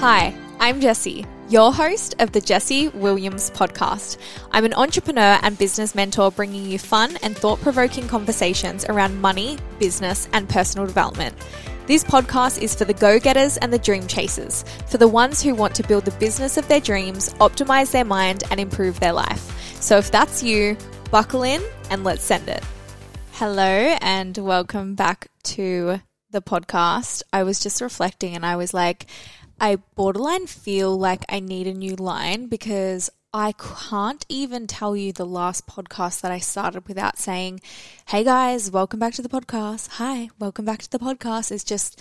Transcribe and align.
Hi, 0.00 0.32
I'm 0.60 0.80
Jessie, 0.80 1.26
your 1.48 1.72
host 1.72 2.14
of 2.20 2.30
the 2.30 2.40
Jessie 2.40 2.86
Williams 2.86 3.50
podcast. 3.50 4.16
I'm 4.52 4.64
an 4.64 4.74
entrepreneur 4.74 5.40
and 5.42 5.58
business 5.58 5.92
mentor 5.92 6.30
bringing 6.30 6.70
you 6.70 6.78
fun 6.78 7.18
and 7.24 7.36
thought 7.36 7.60
provoking 7.60 8.06
conversations 8.06 8.84
around 8.84 9.20
money, 9.20 9.58
business, 9.80 10.28
and 10.32 10.48
personal 10.48 10.86
development. 10.86 11.34
This 11.88 12.04
podcast 12.04 12.62
is 12.62 12.76
for 12.76 12.84
the 12.84 12.94
go 12.94 13.18
getters 13.18 13.56
and 13.56 13.72
the 13.72 13.78
dream 13.80 14.06
chasers, 14.06 14.64
for 14.86 14.98
the 14.98 15.08
ones 15.08 15.42
who 15.42 15.56
want 15.56 15.74
to 15.74 15.82
build 15.82 16.04
the 16.04 16.12
business 16.12 16.56
of 16.56 16.68
their 16.68 16.78
dreams, 16.78 17.34
optimize 17.40 17.90
their 17.90 18.04
mind, 18.04 18.44
and 18.52 18.60
improve 18.60 19.00
their 19.00 19.12
life. 19.12 19.74
So 19.82 19.98
if 19.98 20.12
that's 20.12 20.44
you, 20.44 20.76
buckle 21.10 21.42
in 21.42 21.60
and 21.90 22.04
let's 22.04 22.22
send 22.22 22.48
it. 22.48 22.62
Hello, 23.32 23.96
and 24.00 24.38
welcome 24.38 24.94
back 24.94 25.26
to 25.42 26.00
the 26.30 26.40
podcast. 26.40 27.24
I 27.32 27.42
was 27.42 27.58
just 27.58 27.80
reflecting 27.80 28.36
and 28.36 28.46
I 28.46 28.54
was 28.54 28.72
like, 28.72 29.06
I 29.60 29.76
borderline 29.96 30.46
feel 30.46 30.96
like 30.96 31.24
I 31.28 31.40
need 31.40 31.66
a 31.66 31.74
new 31.74 31.96
line 31.96 32.46
because 32.46 33.10
I 33.34 33.52
can't 33.52 34.24
even 34.28 34.68
tell 34.68 34.96
you 34.96 35.12
the 35.12 35.26
last 35.26 35.66
podcast 35.66 36.20
that 36.20 36.30
I 36.30 36.38
started 36.38 36.86
without 36.86 37.18
saying, 37.18 37.60
"Hey 38.06 38.22
guys, 38.22 38.70
welcome 38.70 39.00
back 39.00 39.14
to 39.14 39.22
the 39.22 39.28
podcast." 39.28 39.88
Hi, 39.98 40.30
welcome 40.38 40.64
back 40.64 40.82
to 40.82 40.90
the 40.90 41.00
podcast. 41.00 41.50
It's 41.50 41.64
just, 41.64 42.00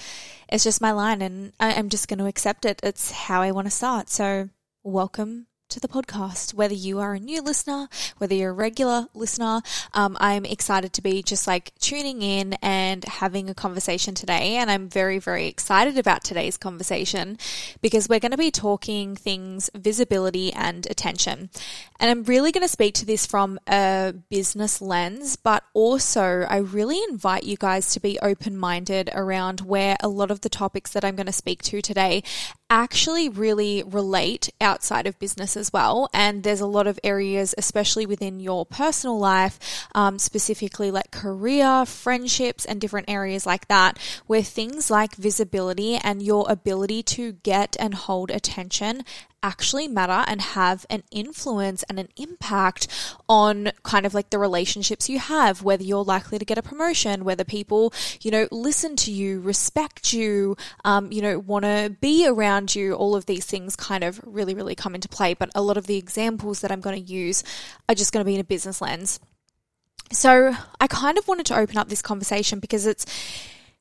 it's 0.49 0.63
just 0.63 0.81
my 0.81 0.91
line, 0.91 1.23
and 1.23 1.51
I, 1.59 1.73
am 1.73 1.89
just 1.89 2.07
going 2.07 2.19
to 2.19 2.27
accept 2.27 2.63
it. 2.63 2.79
It's 2.83 3.09
how 3.11 3.41
I 3.41 3.51
want 3.51 3.65
to 3.65 3.71
start. 3.71 4.09
So, 4.09 4.49
welcome 4.83 5.47
to 5.69 5.79
the 5.79 5.87
podcast. 5.87 6.53
Whether 6.53 6.73
you 6.73 6.99
are 6.99 7.13
a 7.13 7.19
new 7.19 7.41
listener, 7.41 7.89
whether 8.17 8.33
you're 8.33 8.51
a 8.51 8.53
regular 8.53 9.07
listener, 9.13 9.61
um, 9.93 10.15
I'm 10.19 10.45
excited 10.45 10.93
to 10.93 11.01
be 11.01 11.21
just 11.21 11.47
like 11.47 11.73
tuning 11.79 12.21
in 12.21 12.53
and 12.61 13.03
having 13.05 13.49
a 13.49 13.53
conversation 13.53 14.15
today. 14.15 14.55
And 14.55 14.71
I'm 14.71 14.87
very, 14.87 15.19
very 15.19 15.47
excited 15.47 15.97
about 15.97 16.23
today's 16.23 16.57
conversation 16.57 17.37
because 17.81 18.07
we're 18.07 18.19
going 18.19 18.31
to 18.31 18.37
be 18.37 18.51
talking 18.51 19.15
things 19.15 19.69
visibility 19.75 20.53
and 20.53 20.85
attention. 20.89 21.49
And 21.99 22.09
I'm 22.11 22.23
really 22.23 22.51
going 22.51 22.65
to 22.65 22.71
speak 22.71 22.93
to 22.95 23.05
this 23.05 23.25
from 23.25 23.59
a 23.67 24.13
business 24.29 24.81
lens, 24.81 25.35
but 25.35 25.63
also 25.73 26.45
I 26.49 26.57
really 26.57 26.99
invite 27.09 27.43
you 27.43 27.57
guys 27.57 27.91
to 27.93 27.99
be 27.99 28.17
open 28.21 28.57
minded 28.57 29.09
around 29.13 29.61
where 29.61 29.97
a 30.01 30.07
lot 30.07 30.31
of 30.31 30.41
the 30.41 30.49
topics 30.49 30.91
that 30.91 31.03
I'm 31.03 31.15
going 31.15 31.25
to 31.25 31.33
speak 31.33 31.61
to 31.63 31.81
today 31.81 32.23
actually 32.69 33.29
really 33.29 33.83
relate 33.83 34.49
outside 34.59 35.07
of 35.07 35.19
business 35.19 35.55
as 35.55 35.71
well. 35.71 36.09
And 36.13 36.43
there's 36.43 36.61
a 36.61 36.65
lot 36.65 36.87
of 36.87 36.99
areas, 37.03 37.55
especially 37.57 38.05
within 38.05 38.39
your 38.39 38.65
personal 38.65 39.19
life, 39.19 39.87
um, 39.95 40.19
specifically 40.19 40.91
like 40.91 41.11
career, 41.11 41.85
friendships, 41.85 42.65
and 42.65 42.81
different 42.81 43.09
areas 43.09 43.45
like 43.45 43.67
that, 43.67 43.97
where 44.27 44.43
things 44.43 44.91
like 44.91 45.15
visibility 45.15 45.95
and 45.95 46.21
your 46.21 46.45
ability 46.49 47.03
to 47.03 47.33
get 47.33 47.75
and 47.79 47.93
hold 47.93 48.31
attention 48.31 49.03
actually 49.43 49.87
matter 49.87 50.23
and 50.27 50.41
have 50.41 50.85
an 50.89 51.03
influence 51.11 51.83
and 51.83 51.99
an 51.99 52.09
impact 52.17 52.87
on 53.29 53.71
kind 53.83 54.05
of 54.05 54.13
like 54.13 54.29
the 54.29 54.39
relationships 54.39 55.09
you 55.09 55.19
have, 55.19 55.63
whether 55.63 55.83
you're 55.83 56.03
likely 56.03 56.39
to 56.39 56.45
get 56.45 56.57
a 56.57 56.61
promotion, 56.61 57.23
whether 57.23 57.43
people, 57.43 57.93
you 58.21 58.31
know, 58.31 58.47
listen 58.51 58.95
to 58.95 59.11
you, 59.11 59.39
respect 59.39 60.13
you, 60.13 60.55
um, 60.83 61.11
you 61.11 61.21
know, 61.21 61.39
want 61.39 61.63
to 61.65 61.95
be 62.01 62.27
around 62.27 62.75
you. 62.75 62.93
All 62.93 63.15
of 63.15 63.25
these 63.25 63.45
things 63.45 63.75
kind 63.75 64.03
of 64.03 64.19
really, 64.25 64.53
really 64.53 64.75
come 64.75 64.95
into 64.95 65.07
play. 65.07 65.33
But 65.33 65.49
a 65.55 65.61
lot 65.61 65.77
of 65.77 65.87
the 65.87 65.97
examples 65.97 66.61
that 66.61 66.71
I'm 66.71 66.81
going 66.81 67.03
to 67.03 67.13
use 67.13 67.43
are 67.87 67.95
just 67.95 68.11
going 68.11 68.23
to 68.23 68.27
be 68.27 68.35
in 68.35 68.41
a 68.41 68.45
business 68.45 68.81
lens. 68.81 69.19
So 70.11 70.55
I 70.79 70.87
kind 70.87 71.17
of 71.17 71.27
wanted 71.27 71.45
to 71.47 71.57
open 71.57 71.77
up 71.77 71.89
this 71.89 72.01
conversation 72.01 72.59
because 72.59 72.85
it's, 72.85 73.05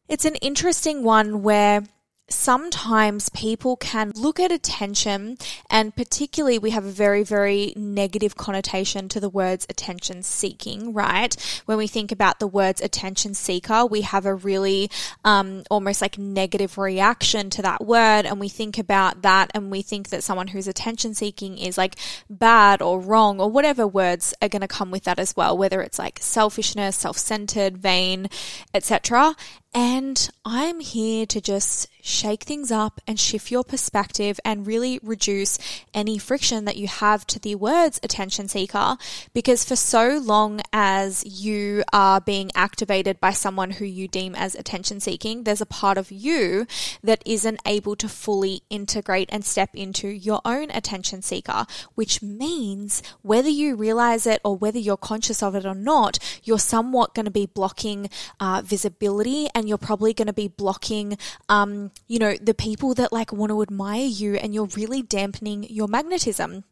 it's 0.08 0.24
an 0.24 0.34
interesting 0.36 1.02
one 1.02 1.42
where 1.42 1.84
sometimes 2.28 3.28
people 3.28 3.76
can 3.76 4.10
look 4.16 4.40
at 4.40 4.50
attention 4.50 5.38
and 5.70 5.94
particularly 5.94 6.58
we 6.58 6.70
have 6.70 6.84
a 6.84 6.90
very 6.90 7.22
very 7.22 7.72
negative 7.76 8.36
connotation 8.36 9.08
to 9.08 9.20
the 9.20 9.28
words 9.28 9.64
attention 9.68 10.22
seeking 10.22 10.92
right? 10.92 11.36
When 11.66 11.78
we 11.78 11.86
think 11.86 12.10
about 12.10 12.40
the 12.40 12.48
words 12.48 12.80
attention 12.80 13.34
seeker 13.34 13.86
we 13.86 14.00
have 14.00 14.26
a 14.26 14.34
really 14.34 14.90
um, 15.24 15.62
almost 15.70 16.02
like 16.02 16.18
negative 16.18 16.78
reaction 16.78 17.48
to 17.50 17.62
that 17.62 17.86
word 17.86 18.26
and 18.26 18.40
we 18.40 18.48
think 18.48 18.76
about 18.76 19.22
that 19.22 19.52
and 19.54 19.70
we 19.70 19.82
think 19.82 20.08
that 20.08 20.24
someone 20.24 20.48
who's 20.48 20.66
attention 20.66 21.14
seeking 21.14 21.58
is 21.58 21.78
like 21.78 21.94
bad 22.28 22.82
or 22.82 22.98
wrong 23.00 23.40
or 23.40 23.48
whatever 23.48 23.86
words 23.86 24.34
are 24.42 24.48
going 24.48 24.62
to 24.62 24.68
come 24.68 24.90
with 24.90 25.04
that 25.04 25.20
as 25.20 25.36
well 25.36 25.56
whether 25.56 25.80
it's 25.80 25.98
like 25.98 26.18
selfishness 26.20 26.96
self-centered 26.96 27.78
vain 27.78 28.28
etc 28.74 29.36
and 29.76 30.30
I'm 30.42 30.80
here 30.80 31.26
to 31.26 31.38
just 31.38 31.88
shake 32.00 32.44
things 32.44 32.70
up 32.70 33.00
and 33.06 33.18
shift 33.18 33.50
your 33.50 33.64
perspective 33.64 34.38
and 34.44 34.64
really 34.64 35.00
reduce 35.02 35.58
any 35.92 36.18
friction 36.18 36.64
that 36.64 36.76
you 36.76 36.86
have 36.86 37.26
to 37.26 37.40
the 37.40 37.56
words 37.56 37.98
attention 38.02 38.46
seeker. 38.46 38.96
Because 39.34 39.64
for 39.64 39.74
so 39.74 40.18
long 40.18 40.60
as 40.72 41.24
you 41.26 41.82
are 41.92 42.20
being 42.20 42.52
activated 42.54 43.20
by 43.20 43.32
someone 43.32 43.72
who 43.72 43.84
you 43.84 44.06
deem 44.06 44.36
as 44.36 44.54
attention 44.54 45.00
seeking, 45.00 45.42
there's 45.42 45.60
a 45.60 45.66
part 45.66 45.98
of 45.98 46.12
you 46.12 46.66
that 47.02 47.22
isn't 47.26 47.60
able 47.66 47.96
to 47.96 48.08
fully 48.08 48.62
integrate 48.70 49.28
and 49.32 49.44
step 49.44 49.70
into 49.74 50.06
your 50.06 50.40
own 50.44 50.70
attention 50.70 51.22
seeker, 51.22 51.66
which 51.96 52.22
means 52.22 53.02
whether 53.22 53.50
you 53.50 53.74
realize 53.74 54.28
it 54.28 54.40
or 54.44 54.56
whether 54.56 54.78
you're 54.78 54.96
conscious 54.96 55.42
of 55.42 55.56
it 55.56 55.66
or 55.66 55.74
not, 55.74 56.20
you're 56.44 56.58
somewhat 56.58 57.14
going 57.14 57.24
to 57.24 57.32
be 57.32 57.46
blocking 57.46 58.08
uh, 58.38 58.62
visibility 58.64 59.48
and 59.56 59.65
you're 59.68 59.78
probably 59.78 60.12
going 60.12 60.26
to 60.26 60.32
be 60.32 60.48
blocking, 60.48 61.18
um, 61.48 61.90
you 62.06 62.18
know, 62.18 62.36
the 62.36 62.54
people 62.54 62.94
that 62.94 63.12
like 63.12 63.32
want 63.32 63.50
to 63.50 63.62
admire 63.62 64.06
you 64.06 64.34
and 64.34 64.54
you're 64.54 64.68
really 64.76 65.02
dampening 65.02 65.64
your 65.64 65.88
magnetism. 65.88 66.64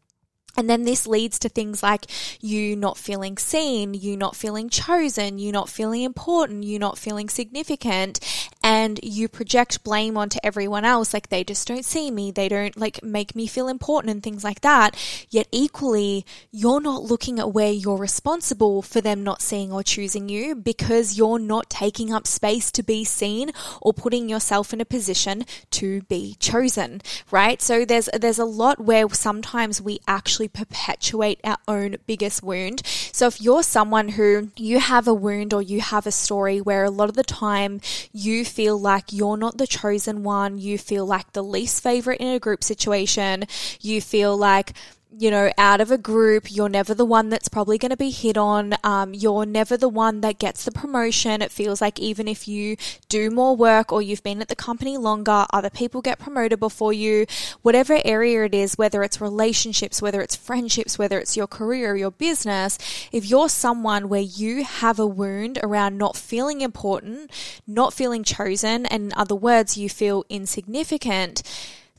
And 0.57 0.69
then 0.69 0.83
this 0.83 1.05
leads 1.07 1.39
to 1.39 1.49
things 1.49 1.83
like 1.83 2.05
you 2.39 2.75
not 2.75 2.97
feeling 2.97 3.37
seen, 3.37 3.93
you 3.93 4.15
not 4.15 4.35
feeling 4.35 4.69
chosen, 4.69 5.37
you 5.37 5.51
not 5.51 5.69
feeling 5.69 6.03
important, 6.03 6.63
you 6.63 6.79
not 6.79 6.97
feeling 6.97 7.29
significant, 7.29 8.19
and 8.63 8.99
you 9.03 9.27
project 9.27 9.83
blame 9.83 10.17
onto 10.17 10.39
everyone 10.43 10.85
else. 10.85 11.13
Like 11.13 11.29
they 11.29 11.43
just 11.43 11.67
don't 11.67 11.85
see 11.85 12.09
me, 12.09 12.31
they 12.31 12.49
don't 12.49 12.77
like 12.77 13.03
make 13.03 13.35
me 13.35 13.47
feel 13.47 13.67
important 13.67 14.11
and 14.11 14.23
things 14.23 14.43
like 14.43 14.61
that. 14.61 14.95
Yet 15.29 15.47
equally, 15.51 16.25
you're 16.51 16.81
not 16.81 17.03
looking 17.03 17.39
at 17.39 17.51
where 17.51 17.71
you're 17.71 17.97
responsible 17.97 18.81
for 18.81 19.01
them 19.01 19.23
not 19.23 19.41
seeing 19.41 19.71
or 19.71 19.83
choosing 19.83 20.29
you 20.29 20.55
because 20.55 21.17
you're 21.17 21.39
not 21.39 21.69
taking 21.69 22.13
up 22.13 22.25
space 22.27 22.71
to 22.71 22.83
be 22.83 23.03
seen 23.03 23.51
or 23.81 23.93
putting 23.93 24.29
yourself 24.29 24.73
in 24.73 24.81
a 24.81 24.85
position 24.85 25.45
to 25.71 26.01
be 26.03 26.35
chosen, 26.39 27.01
right? 27.31 27.61
So 27.61 27.85
there's, 27.85 28.09
there's 28.17 28.39
a 28.39 28.45
lot 28.45 28.79
where 28.79 29.07
sometimes 29.09 29.81
we 29.81 29.99
actually 30.07 30.44
actually 30.45 30.65
perpetuate 30.65 31.39
our 31.43 31.57
own 31.67 31.97
biggest 32.05 32.43
wound. 32.43 32.81
So 32.85 33.27
if 33.27 33.41
you're 33.41 33.63
someone 33.63 34.09
who 34.09 34.51
you 34.55 34.79
have 34.79 35.07
a 35.07 35.13
wound 35.13 35.53
or 35.53 35.61
you 35.61 35.81
have 35.81 36.05
a 36.05 36.11
story 36.11 36.61
where 36.61 36.83
a 36.83 36.89
lot 36.89 37.09
of 37.09 37.15
the 37.15 37.23
time 37.23 37.81
you 38.11 38.45
feel 38.45 38.79
like 38.79 39.11
you're 39.11 39.37
not 39.37 39.57
the 39.57 39.67
chosen 39.67 40.23
one, 40.23 40.57
you 40.57 40.77
feel 40.77 41.05
like 41.05 41.33
the 41.33 41.43
least 41.43 41.81
favorite 41.81 42.19
in 42.19 42.27
a 42.27 42.39
group 42.39 42.63
situation, 42.63 43.45
you 43.81 44.01
feel 44.01 44.37
like 44.37 44.73
you 45.17 45.31
know, 45.31 45.51
out 45.57 45.81
of 45.81 45.91
a 45.91 45.97
group, 45.97 46.51
you're 46.51 46.69
never 46.69 46.93
the 46.93 47.05
one 47.05 47.29
that's 47.29 47.47
probably 47.47 47.77
going 47.77 47.91
to 47.91 47.97
be 47.97 48.09
hit 48.09 48.37
on. 48.37 48.75
Um, 48.83 49.13
you're 49.13 49.45
never 49.45 49.77
the 49.77 49.89
one 49.89 50.21
that 50.21 50.39
gets 50.39 50.65
the 50.65 50.71
promotion. 50.71 51.41
It 51.41 51.51
feels 51.51 51.79
like 51.79 51.99
even 51.99 52.27
if 52.27 52.47
you 52.47 52.75
do 53.07 53.29
more 53.29 53.55
work 53.55 53.93
or 53.93 54.01
you've 54.01 54.23
been 54.23 54.41
at 54.41 54.49
the 54.49 54.55
company 54.55 54.97
longer, 54.97 55.45
other 55.53 55.69
people 55.69 56.01
get 56.01 56.19
promoted 56.19 56.59
before 56.59 56.91
you. 56.91 57.25
Whatever 57.61 57.99
area 58.03 58.43
it 58.43 58.53
is, 58.53 58.77
whether 58.77 59.03
it's 59.03 59.21
relationships, 59.21 60.01
whether 60.01 60.21
it's 60.21 60.35
friendships, 60.35 60.99
whether 60.99 61.19
it's 61.19 61.37
your 61.37 61.47
career 61.47 61.93
or 61.93 61.95
your 61.95 62.11
business, 62.11 62.77
if 63.11 63.25
you're 63.25 63.49
someone 63.49 64.09
where 64.09 64.21
you 64.21 64.63
have 64.63 64.99
a 64.99 65.07
wound 65.07 65.59
around 65.63 65.97
not 65.97 66.17
feeling 66.17 66.61
important, 66.61 67.31
not 67.65 67.93
feeling 67.93 68.23
chosen, 68.23 68.85
and 68.87 69.05
in 69.05 69.13
other 69.15 69.35
words, 69.35 69.77
you 69.77 69.89
feel 69.89 70.25
insignificant, 70.29 71.41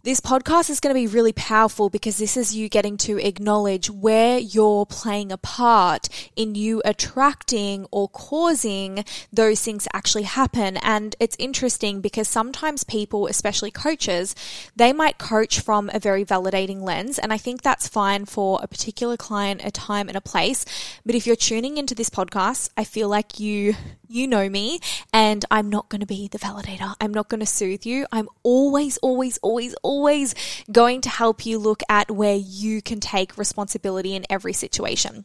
this 0.06 0.20
podcast 0.20 0.70
is 0.70 0.78
going 0.78 0.94
to 0.94 1.00
be 1.00 1.08
really 1.08 1.32
powerful 1.32 1.90
because 1.90 2.16
this 2.16 2.36
is 2.36 2.54
you 2.54 2.68
getting 2.68 2.96
to 2.96 3.18
acknowledge 3.18 3.90
where 3.90 4.38
you're 4.38 4.86
playing 4.86 5.32
a 5.32 5.36
part 5.36 6.08
in 6.36 6.54
you 6.54 6.80
attracting 6.84 7.84
or 7.90 8.08
causing 8.10 9.04
those 9.32 9.60
things 9.60 9.82
to 9.82 9.96
actually 9.96 10.22
happen. 10.22 10.76
And 10.76 11.16
it's 11.18 11.34
interesting 11.40 12.00
because 12.00 12.28
sometimes 12.28 12.84
people, 12.84 13.26
especially 13.26 13.72
coaches, 13.72 14.36
they 14.76 14.92
might 14.92 15.18
coach 15.18 15.58
from 15.58 15.90
a 15.92 15.98
very 15.98 16.24
validating 16.24 16.82
lens. 16.82 17.18
And 17.18 17.32
I 17.32 17.36
think 17.36 17.62
that's 17.62 17.88
fine 17.88 18.26
for 18.26 18.60
a 18.62 18.68
particular 18.68 19.16
client, 19.16 19.62
a 19.64 19.72
time 19.72 20.06
and 20.06 20.16
a 20.16 20.20
place. 20.20 20.64
But 21.04 21.16
if 21.16 21.26
you're 21.26 21.34
tuning 21.34 21.78
into 21.78 21.96
this 21.96 22.10
podcast, 22.10 22.70
I 22.76 22.84
feel 22.84 23.08
like 23.08 23.40
you, 23.40 23.74
you 24.08 24.26
know 24.26 24.48
me 24.48 24.80
and 25.12 25.44
I'm 25.50 25.70
not 25.70 25.88
going 25.88 26.00
to 26.00 26.06
be 26.06 26.28
the 26.28 26.38
validator. 26.38 26.94
I'm 27.00 27.12
not 27.12 27.28
going 27.28 27.40
to 27.40 27.46
soothe 27.46 27.84
you. 27.84 28.06
I'm 28.12 28.28
always, 28.42 28.96
always, 28.98 29.38
always, 29.38 29.74
always 29.82 30.34
going 30.70 31.00
to 31.02 31.08
help 31.08 31.46
you 31.46 31.58
look 31.58 31.82
at 31.88 32.10
where 32.10 32.36
you 32.36 32.82
can 32.82 33.00
take 33.00 33.38
responsibility 33.38 34.14
in 34.14 34.24
every 34.30 34.52
situation. 34.52 35.24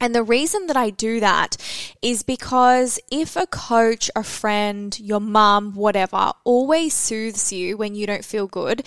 And 0.00 0.14
the 0.14 0.22
reason 0.22 0.66
that 0.66 0.76
I 0.76 0.90
do 0.90 1.20
that 1.20 1.56
is 2.02 2.22
because 2.22 3.00
if 3.10 3.34
a 3.36 3.46
coach, 3.46 4.10
a 4.14 4.22
friend, 4.22 4.98
your 5.00 5.20
mum, 5.20 5.74
whatever, 5.74 6.32
always 6.44 6.92
soothes 6.92 7.52
you 7.52 7.76
when 7.76 7.94
you 7.94 8.06
don't 8.06 8.24
feel 8.24 8.46
good, 8.46 8.84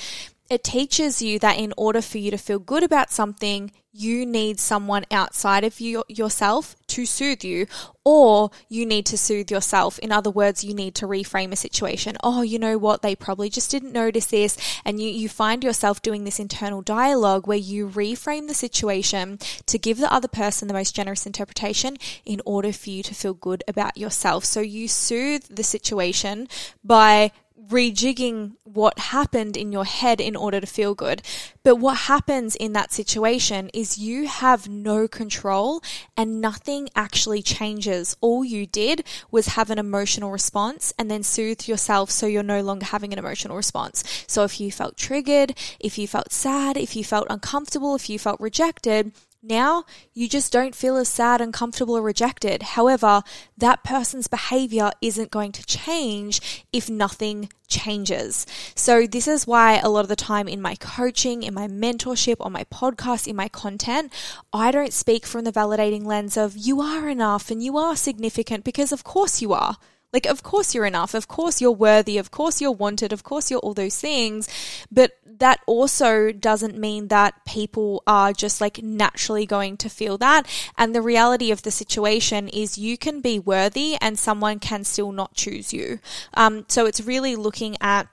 it 0.50 0.63
teaches 0.63 1.22
you 1.22 1.39
that 1.39 1.57
in 1.57 1.74
order 1.77 2.01
for 2.01 2.18
you 2.18 2.31
to 2.31 2.38
feel 2.38 2.60
good 2.60 2.83
about 2.83 3.12
something, 3.12 3.72
you 3.91 4.25
need 4.25 4.59
someone 4.59 5.06
outside 5.12 5.63
of 5.63 5.80
you 5.80 6.03
yourself 6.07 6.75
to 6.88 7.06
soothe 7.06 7.44
you 7.44 7.65
or 8.03 8.51
you 8.68 8.86
need 8.86 9.06
to 9.06 9.18
soothe 9.18 9.50
yourself. 9.50 9.97
In 10.00 10.12
other 10.12 10.30
words 10.30 10.63
you 10.63 10.74
need 10.74 10.95
to 10.95 11.07
reframe 11.07 11.51
a 11.51 11.56
situation. 11.56 12.15
Oh 12.24 12.41
you 12.41 12.59
know 12.59 12.77
what? 12.77 13.01
They 13.01 13.15
probably 13.15 13.50
just 13.50 13.71
didn't 13.71 13.94
notice 13.94 14.27
this. 14.27 14.57
And 14.86 15.01
you 15.01 15.09
you 15.09 15.27
find 15.27 15.63
yourself 15.63 16.01
doing 16.01 16.24
this 16.24 16.39
internal 16.39 16.81
dialogue 16.81 17.47
where 17.47 17.57
you 17.57 17.88
reframe 17.88 18.47
the 18.47 18.53
situation 18.53 19.39
to 19.65 19.77
give 19.77 19.97
the 19.97 20.13
other 20.13 20.27
person 20.27 20.68
the 20.68 20.74
most 20.74 20.95
generous 20.95 21.25
interpretation 21.25 21.97
in 22.25 22.41
order 22.45 22.71
for 22.71 22.89
you 22.89 23.01
to 23.03 23.15
feel 23.15 23.33
good 23.33 23.63
about 23.68 23.97
yourself. 23.97 24.45
So 24.45 24.62
you 24.62 24.88
soothe 24.88 25.45
the 25.50 25.63
situation 25.63 26.47
by 26.83 27.31
rejigging 27.69 28.54
what 28.63 28.98
happened 29.00 29.56
in 29.56 29.71
your 29.71 29.86
head 29.86 30.19
in 30.19 30.36
order 30.36 30.60
to 30.60 30.68
feel 30.68 30.95
good. 30.95 31.21
But 31.63 31.75
what 31.75 31.98
happens 31.98 32.56
in 32.56 32.74
that 32.74 32.92
situation 32.92 33.69
is 33.74 33.98
you 33.98 34.27
have 34.27 34.68
no 34.68 35.07
control 35.07 35.81
and 36.18 36.42
nothing 36.42 36.89
actually 36.95 37.42
changes. 37.42 38.18
All 38.21 38.44
you 38.44 38.66
did 38.66 39.04
was 39.30 39.50
have 39.50 39.69
an 39.69 39.77
emotional 39.77 40.31
response 40.31 40.94
and 40.98 41.12
then 41.12 41.24
soothe 41.24 41.68
yourself 41.68 42.10
so 42.10 42.25
you're 42.25 42.44
no 42.44 42.62
longer 42.62 42.88
having 42.88 43.13
an 43.13 43.19
emotional 43.19 43.56
response. 43.56 44.04
So 44.27 44.44
if 44.44 44.60
you 44.60 44.72
felt 44.72 44.98
triggered, 44.98 45.56
if 45.80 45.98
you 45.98 46.07
felt 46.07 46.31
sad, 46.31 46.75
if 46.75 46.95
you 46.95 47.04
felt 47.04 47.27
uncomfortable, 47.30 47.95
if 47.95 48.10
you 48.10 48.18
felt 48.18 48.39
rejected, 48.39 49.13
now 49.41 49.86
you 50.13 50.27
just 50.27 50.51
don't 50.51 50.75
feel 50.75 50.97
as 50.97 51.07
sad, 51.07 51.39
uncomfortable, 51.39 51.95
or 51.95 52.01
rejected. 52.01 52.62
However, 52.62 53.24
that 53.57 53.83
person's 53.83 54.27
behavior 54.27 54.91
isn't 55.01 55.31
going 55.31 55.53
to 55.53 55.65
change 55.65 56.65
if 56.74 56.89
nothing 56.89 57.50
changes. 57.68 58.45
So, 58.75 59.07
this 59.07 59.27
is 59.27 59.47
why 59.47 59.77
a 59.77 59.89
lot 59.89 60.01
of 60.01 60.09
the 60.09 60.15
time 60.15 60.47
in 60.47 60.62
my 60.62 60.75
coaching, 60.75 61.44
in 61.44 61.53
my 61.53 61.68
mentorship, 61.68 62.38
on 62.39 62.51
my 62.51 62.65
podcast, 62.65 63.27
in 63.27 63.36
my 63.36 63.47
content, 63.47 64.12
I 64.51 64.71
don't 64.71 64.94
speak 64.94 65.25
from 65.25 65.45
the 65.45 65.53
validating 65.53 66.06
lens 66.06 66.36
of 66.36 66.57
you 66.57 66.81
are 66.81 67.07
enough 67.07 67.50
and 67.50 67.63
you 67.63 67.77
are 67.77 67.95
significant 67.95 68.63
because, 68.63 68.91
of 68.91 69.03
course, 69.03 69.41
you 69.41 69.53
are. 69.53 69.77
Like, 70.11 70.25
of 70.25 70.41
course 70.44 70.73
you're 70.73 70.85
enough. 70.85 71.13
Of 71.13 71.27
course 71.27 71.61
you're 71.61 71.71
worthy. 71.71 72.17
Of 72.17 72.31
course 72.31 72.61
you're 72.61 72.71
wanted. 72.71 73.13
Of 73.13 73.23
course 73.23 73.51
you're 73.51 73.59
all 73.59 73.73
those 73.73 73.97
things. 73.97 74.50
But 74.91 75.13
that 75.25 75.59
also 75.67 76.31
doesn't 76.31 76.77
mean 76.77 77.07
that 77.07 77.45
people 77.45 78.03
are 78.07 78.33
just 78.33 78.59
like 78.59 78.81
naturally 78.83 79.45
going 79.45 79.77
to 79.77 79.89
feel 79.89 80.17
that. 80.17 80.47
And 80.77 80.94
the 80.94 81.01
reality 81.01 81.51
of 81.51 81.61
the 81.61 81.71
situation 81.71 82.47
is 82.47 82.77
you 82.77 82.97
can 82.97 83.21
be 83.21 83.39
worthy 83.39 83.97
and 84.01 84.17
someone 84.17 84.59
can 84.59 84.83
still 84.83 85.11
not 85.11 85.33
choose 85.33 85.73
you. 85.73 86.00
Um, 86.33 86.65
so 86.67 86.85
it's 86.85 87.01
really 87.01 87.35
looking 87.35 87.77
at 87.79 88.07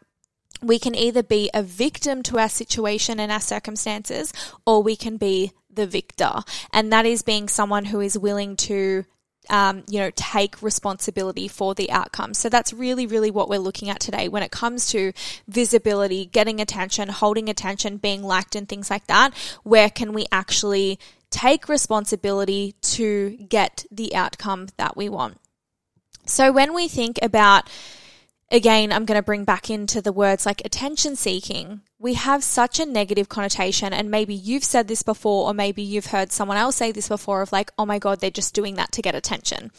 we 0.62 0.78
can 0.78 0.94
either 0.94 1.22
be 1.22 1.50
a 1.52 1.62
victim 1.62 2.22
to 2.25 2.38
our 2.38 2.49
situation 2.49 3.20
and 3.20 3.31
our 3.31 3.40
circumstances, 3.40 4.32
or 4.66 4.82
we 4.82 4.96
can 4.96 5.16
be 5.19 5.52
the 5.70 5.87
victor. 5.87 6.32
And 6.72 6.92
that 6.92 7.04
is 7.04 7.22
being 7.22 7.49
someone 7.49 7.84
who 7.87 8.00
is 8.00 8.19
willing 8.19 8.56
to 8.56 9.04
um, 9.50 9.84
you 9.88 9.98
know, 9.98 10.10
take 10.14 10.60
responsibility 10.62 11.48
for 11.48 11.75
the 11.75 11.90
outcome. 11.90 12.34
So 12.34 12.48
that's 12.48 12.72
really, 12.72 13.06
really 13.06 13.31
what 13.31 13.48
we're 13.48 13.58
looking 13.58 13.90
at 13.90 14.00
today 14.00 14.28
when 14.28 14.43
it 14.43 14.50
comes 14.50 14.87
to 14.88 15.12
visibility, 15.48 16.26
getting 16.26 16.60
attention, 16.60 17.08
holding 17.08 17.48
attention, 17.48 17.96
being 17.96 18.22
liked, 18.22 18.54
and 18.54 18.69
things 18.69 18.90
like 18.90 19.06
that. 19.06 19.34
Where 19.62 19.90
can 19.90 20.12
we 20.12 20.26
actually 20.31 20.98
take 21.31 21.69
responsibility 21.69 22.75
to 22.81 23.37
get 23.48 23.84
the 23.90 24.14
outcome 24.14 24.69
that 24.76 24.96
we 24.96 25.08
want? 25.08 25.38
So 26.26 26.52
when 26.52 26.75
we 26.75 26.88
think 26.88 27.19
about 27.22 27.70
again, 28.50 28.93
I'm 28.93 29.04
going 29.04 29.19
to 29.19 29.25
bring 29.25 29.44
back 29.44 29.70
into 29.70 30.00
the 30.00 30.12
words 30.12 30.46
like 30.46 30.64
attention 30.64 31.16
seeking. 31.16 31.81
We 31.98 32.14
have 32.14 32.44
such 32.44 32.78
a 32.78 32.87
negative 32.87 33.28
connotation, 33.28 33.93
and 33.93 34.10
maybe 34.10 34.34
you've 34.34 34.64
said 34.64 34.87
this 34.87 35.02
before, 35.02 35.48
or 35.48 35.54
maybe 35.54 35.82
you've 35.82 36.06
heard 36.06 36.31
someone 36.31 36.56
else 36.56 36.76
say 36.76 36.93
this 36.93 37.08
before 37.08 37.43
of 37.43 37.52
like, 37.52 37.72
oh 37.78 37.87
my 37.87 37.98
God, 37.98 38.20
they're 38.20 38.31
just 38.31 38.54
doing 38.54 38.75
that 38.75 38.93
to 38.93 39.02
get 39.02 39.14
attention. 39.14 39.70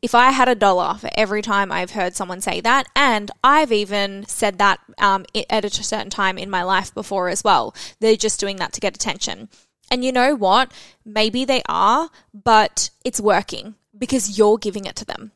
If 0.00 0.14
I 0.14 0.30
had 0.30 0.48
a 0.48 0.54
dollar 0.54 0.94
for 0.94 1.10
every 1.16 1.42
time 1.42 1.72
I've 1.72 1.92
heard 1.92 2.14
someone 2.14 2.40
say 2.40 2.60
that, 2.60 2.86
and 2.94 3.30
I've 3.42 3.72
even 3.72 4.24
said 4.26 4.58
that 4.58 4.80
um, 4.98 5.26
at 5.50 5.64
a 5.64 5.70
certain 5.70 6.10
time 6.10 6.38
in 6.38 6.50
my 6.50 6.62
life 6.62 6.94
before 6.94 7.28
as 7.28 7.42
well, 7.42 7.74
they're 8.00 8.16
just 8.16 8.40
doing 8.40 8.56
that 8.56 8.72
to 8.74 8.80
get 8.80 8.94
attention. 8.94 9.48
And 9.90 10.04
you 10.04 10.12
know 10.12 10.34
what? 10.34 10.72
Maybe 11.04 11.44
they 11.44 11.62
are, 11.68 12.08
but 12.32 12.90
it's 13.04 13.20
working 13.20 13.74
because 13.96 14.38
you're 14.38 14.58
giving 14.58 14.86
it 14.86 14.96
to 14.96 15.04
them 15.04 15.32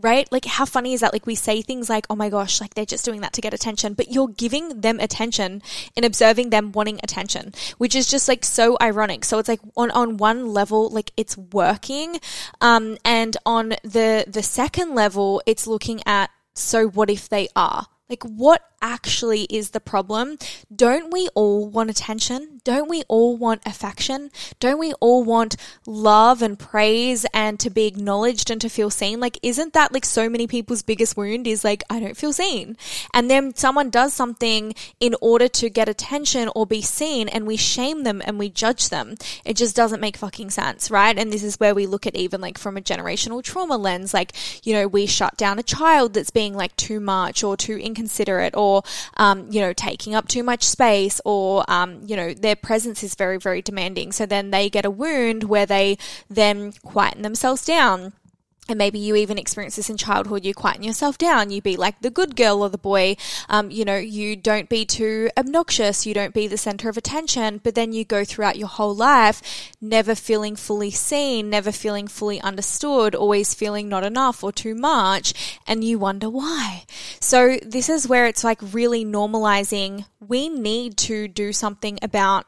right? 0.00 0.30
Like, 0.32 0.44
how 0.44 0.64
funny 0.64 0.94
is 0.94 1.00
that? 1.00 1.12
Like, 1.12 1.26
we 1.26 1.34
say 1.34 1.62
things 1.62 1.88
like, 1.88 2.06
oh 2.08 2.16
my 2.16 2.28
gosh, 2.28 2.60
like 2.60 2.74
they're 2.74 2.86
just 2.86 3.04
doing 3.04 3.20
that 3.20 3.32
to 3.34 3.40
get 3.40 3.52
attention, 3.52 3.94
but 3.94 4.10
you're 4.12 4.28
giving 4.28 4.80
them 4.80 5.00
attention 5.00 5.62
and 5.96 6.04
observing 6.04 6.50
them 6.50 6.72
wanting 6.72 7.00
attention, 7.02 7.52
which 7.78 7.94
is 7.94 8.08
just 8.08 8.28
like 8.28 8.44
so 8.44 8.76
ironic. 8.80 9.24
So 9.24 9.38
it's 9.38 9.48
like 9.48 9.60
on, 9.76 9.90
on 9.90 10.16
one 10.16 10.48
level, 10.48 10.88
like 10.88 11.12
it's 11.16 11.36
working. 11.36 12.20
Um, 12.60 12.96
and 13.04 13.36
on 13.44 13.70
the, 13.82 14.24
the 14.26 14.42
second 14.42 14.94
level, 14.94 15.42
it's 15.46 15.66
looking 15.66 16.00
at, 16.06 16.30
so 16.54 16.88
what 16.88 17.10
if 17.10 17.28
they 17.28 17.48
are? 17.54 17.86
Like, 18.08 18.22
what 18.22 18.62
actually 18.80 19.42
is 19.44 19.70
the 19.70 19.80
problem? 19.80 20.38
Don't 20.74 21.12
we 21.12 21.28
all 21.34 21.68
want 21.68 21.90
attention? 21.90 22.60
Don't 22.64 22.88
we 22.88 23.02
all 23.08 23.36
want 23.36 23.62
affection? 23.64 24.30
Don't 24.60 24.78
we 24.78 24.92
all 24.94 25.24
want 25.24 25.56
love 25.86 26.42
and 26.42 26.58
praise 26.58 27.24
and 27.32 27.58
to 27.60 27.70
be 27.70 27.86
acknowledged 27.86 28.50
and 28.50 28.60
to 28.60 28.68
feel 28.68 28.90
seen? 28.90 29.20
Like, 29.20 29.38
isn't 29.42 29.72
that 29.72 29.92
like 29.92 30.04
so 30.04 30.28
many 30.28 30.46
people's 30.46 30.82
biggest 30.82 31.16
wound 31.16 31.46
is 31.46 31.64
like, 31.64 31.82
I 31.88 31.98
don't 31.98 32.16
feel 32.16 32.32
seen. 32.32 32.76
And 33.14 33.30
then 33.30 33.54
someone 33.54 33.90
does 33.90 34.12
something 34.12 34.74
in 35.00 35.14
order 35.20 35.48
to 35.48 35.70
get 35.70 35.88
attention 35.88 36.50
or 36.54 36.66
be 36.66 36.82
seen 36.82 37.28
and 37.28 37.46
we 37.46 37.56
shame 37.56 38.04
them 38.04 38.22
and 38.24 38.38
we 38.38 38.50
judge 38.50 38.90
them. 38.90 39.16
It 39.44 39.56
just 39.56 39.74
doesn't 39.74 40.00
make 40.00 40.16
fucking 40.16 40.50
sense, 40.50 40.90
right? 40.90 41.18
And 41.18 41.32
this 41.32 41.42
is 41.42 41.58
where 41.58 41.74
we 41.74 41.86
look 41.86 42.06
at 42.06 42.16
even 42.16 42.40
like 42.40 42.58
from 42.58 42.76
a 42.76 42.82
generational 42.82 43.42
trauma 43.42 43.76
lens, 43.76 44.12
like, 44.12 44.32
you 44.62 44.74
know, 44.74 44.86
we 44.86 45.06
shut 45.06 45.36
down 45.36 45.58
a 45.58 45.62
child 45.62 46.14
that's 46.14 46.30
being 46.30 46.54
like 46.54 46.76
too 46.76 47.00
much 47.00 47.42
or 47.42 47.56
too 47.56 47.78
inconsiderate 47.78 48.54
or 48.54 48.67
or, 48.68 48.82
um, 49.16 49.46
you 49.50 49.60
know, 49.60 49.72
taking 49.72 50.14
up 50.14 50.28
too 50.28 50.42
much 50.42 50.62
space 50.62 51.20
or, 51.24 51.64
um, 51.68 52.00
you 52.06 52.16
know, 52.16 52.34
their 52.34 52.56
presence 52.56 53.02
is 53.02 53.14
very, 53.14 53.38
very 53.38 53.62
demanding. 53.62 54.12
So 54.12 54.26
then 54.26 54.50
they 54.50 54.68
get 54.70 54.84
a 54.84 54.90
wound 54.90 55.44
where 55.44 55.66
they 55.66 55.98
then 56.28 56.72
quieten 56.82 57.22
themselves 57.22 57.64
down 57.64 58.12
and 58.68 58.78
maybe 58.78 58.98
you 58.98 59.16
even 59.16 59.38
experience 59.38 59.76
this 59.76 59.90
in 59.90 59.96
childhood, 59.96 60.44
you 60.44 60.54
quieten 60.54 60.82
yourself 60.82 61.18
down, 61.18 61.50
you 61.50 61.62
be 61.62 61.76
like 61.76 62.00
the 62.00 62.10
good 62.10 62.36
girl 62.36 62.62
or 62.62 62.68
the 62.68 62.78
boy, 62.78 63.16
um, 63.48 63.70
you 63.70 63.84
know, 63.84 63.96
you 63.96 64.36
don't 64.36 64.68
be 64.68 64.84
too 64.84 65.30
obnoxious, 65.36 66.06
you 66.06 66.14
don't 66.14 66.34
be 66.34 66.46
the 66.46 66.58
center 66.58 66.88
of 66.88 66.96
attention, 66.96 67.60
but 67.64 67.74
then 67.74 67.92
you 67.92 68.04
go 68.04 68.24
throughout 68.24 68.58
your 68.58 68.68
whole 68.68 68.94
life 68.94 69.42
never 69.80 70.14
feeling 70.14 70.56
fully 70.56 70.90
seen, 70.90 71.50
never 71.50 71.72
feeling 71.72 72.08
fully 72.08 72.40
understood, 72.40 73.14
always 73.14 73.54
feeling 73.54 73.88
not 73.88 74.04
enough 74.04 74.42
or 74.42 74.52
too 74.52 74.74
much, 74.74 75.58
and 75.66 75.84
you 75.84 75.98
wonder 75.98 76.28
why. 76.28 76.84
So 77.20 77.56
this 77.64 77.88
is 77.88 78.08
where 78.08 78.26
it's 78.26 78.44
like 78.44 78.58
really 78.72 79.04
normalizing, 79.04 80.04
we 80.20 80.48
need 80.48 80.96
to 80.98 81.28
do 81.28 81.52
something 81.52 81.98
about 82.02 82.46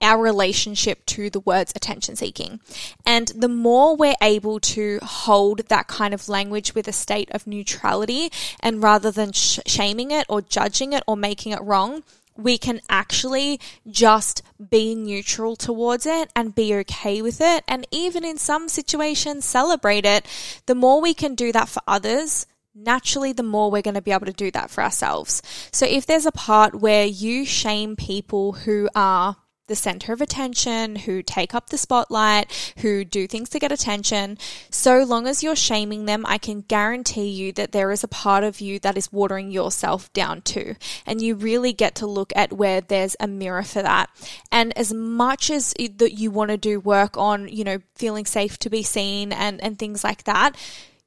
our 0.00 0.22
relationship 0.22 1.04
to 1.06 1.30
the 1.30 1.40
words 1.40 1.72
attention 1.74 2.16
seeking. 2.16 2.60
And 3.04 3.28
the 3.28 3.48
more 3.48 3.96
we're 3.96 4.14
able 4.22 4.60
to 4.60 4.98
hold 5.02 5.68
that 5.68 5.88
kind 5.88 6.14
of 6.14 6.28
language 6.28 6.74
with 6.74 6.88
a 6.88 6.92
state 6.92 7.30
of 7.32 7.46
neutrality 7.46 8.30
and 8.60 8.82
rather 8.82 9.10
than 9.10 9.32
sh- 9.32 9.60
shaming 9.66 10.10
it 10.10 10.26
or 10.28 10.40
judging 10.40 10.92
it 10.92 11.02
or 11.06 11.16
making 11.16 11.52
it 11.52 11.62
wrong, 11.62 12.02
we 12.36 12.56
can 12.56 12.80
actually 12.88 13.60
just 13.90 14.42
be 14.70 14.94
neutral 14.94 15.56
towards 15.56 16.06
it 16.06 16.30
and 16.36 16.54
be 16.54 16.72
okay 16.72 17.20
with 17.20 17.40
it. 17.40 17.64
And 17.66 17.86
even 17.90 18.24
in 18.24 18.38
some 18.38 18.68
situations, 18.68 19.44
celebrate 19.44 20.06
it. 20.06 20.24
The 20.66 20.76
more 20.76 21.00
we 21.00 21.14
can 21.14 21.34
do 21.34 21.50
that 21.50 21.68
for 21.68 21.82
others, 21.88 22.46
naturally, 22.74 23.32
the 23.32 23.42
more 23.42 23.70
we're 23.70 23.82
going 23.82 23.94
to 23.94 24.00
be 24.02 24.12
able 24.12 24.26
to 24.26 24.32
do 24.32 24.52
that 24.52 24.70
for 24.70 24.84
ourselves. 24.84 25.42
So 25.72 25.84
if 25.84 26.06
there's 26.06 26.26
a 26.26 26.32
part 26.32 26.76
where 26.76 27.04
you 27.04 27.44
shame 27.44 27.96
people 27.96 28.52
who 28.52 28.88
are 28.94 29.36
the 29.68 29.76
center 29.76 30.12
of 30.12 30.20
attention, 30.20 30.96
who 30.96 31.22
take 31.22 31.54
up 31.54 31.70
the 31.70 31.78
spotlight, 31.78 32.74
who 32.78 33.04
do 33.04 33.26
things 33.26 33.48
to 33.50 33.58
get 33.58 33.70
attention. 33.70 34.36
So 34.70 35.04
long 35.04 35.26
as 35.26 35.42
you're 35.42 35.56
shaming 35.56 36.06
them, 36.06 36.26
I 36.26 36.38
can 36.38 36.62
guarantee 36.62 37.28
you 37.28 37.52
that 37.52 37.72
there 37.72 37.92
is 37.92 38.02
a 38.02 38.08
part 38.08 38.44
of 38.44 38.60
you 38.60 38.78
that 38.80 38.96
is 38.96 39.12
watering 39.12 39.50
yourself 39.50 40.12
down 40.12 40.42
too. 40.42 40.74
And 41.06 41.22
you 41.22 41.34
really 41.34 41.72
get 41.72 41.94
to 41.96 42.06
look 42.06 42.32
at 42.34 42.52
where 42.52 42.80
there's 42.80 43.16
a 43.20 43.28
mirror 43.28 43.62
for 43.62 43.82
that. 43.82 44.10
And 44.50 44.76
as 44.76 44.92
much 44.92 45.50
as 45.50 45.74
that 45.78 46.18
you 46.18 46.30
want 46.30 46.50
to 46.50 46.56
do 46.56 46.80
work 46.80 47.16
on, 47.16 47.48
you 47.48 47.64
know, 47.64 47.78
feeling 47.94 48.26
safe 48.26 48.58
to 48.58 48.70
be 48.70 48.82
seen 48.82 49.32
and, 49.32 49.60
and 49.62 49.78
things 49.78 50.02
like 50.02 50.24
that, 50.24 50.56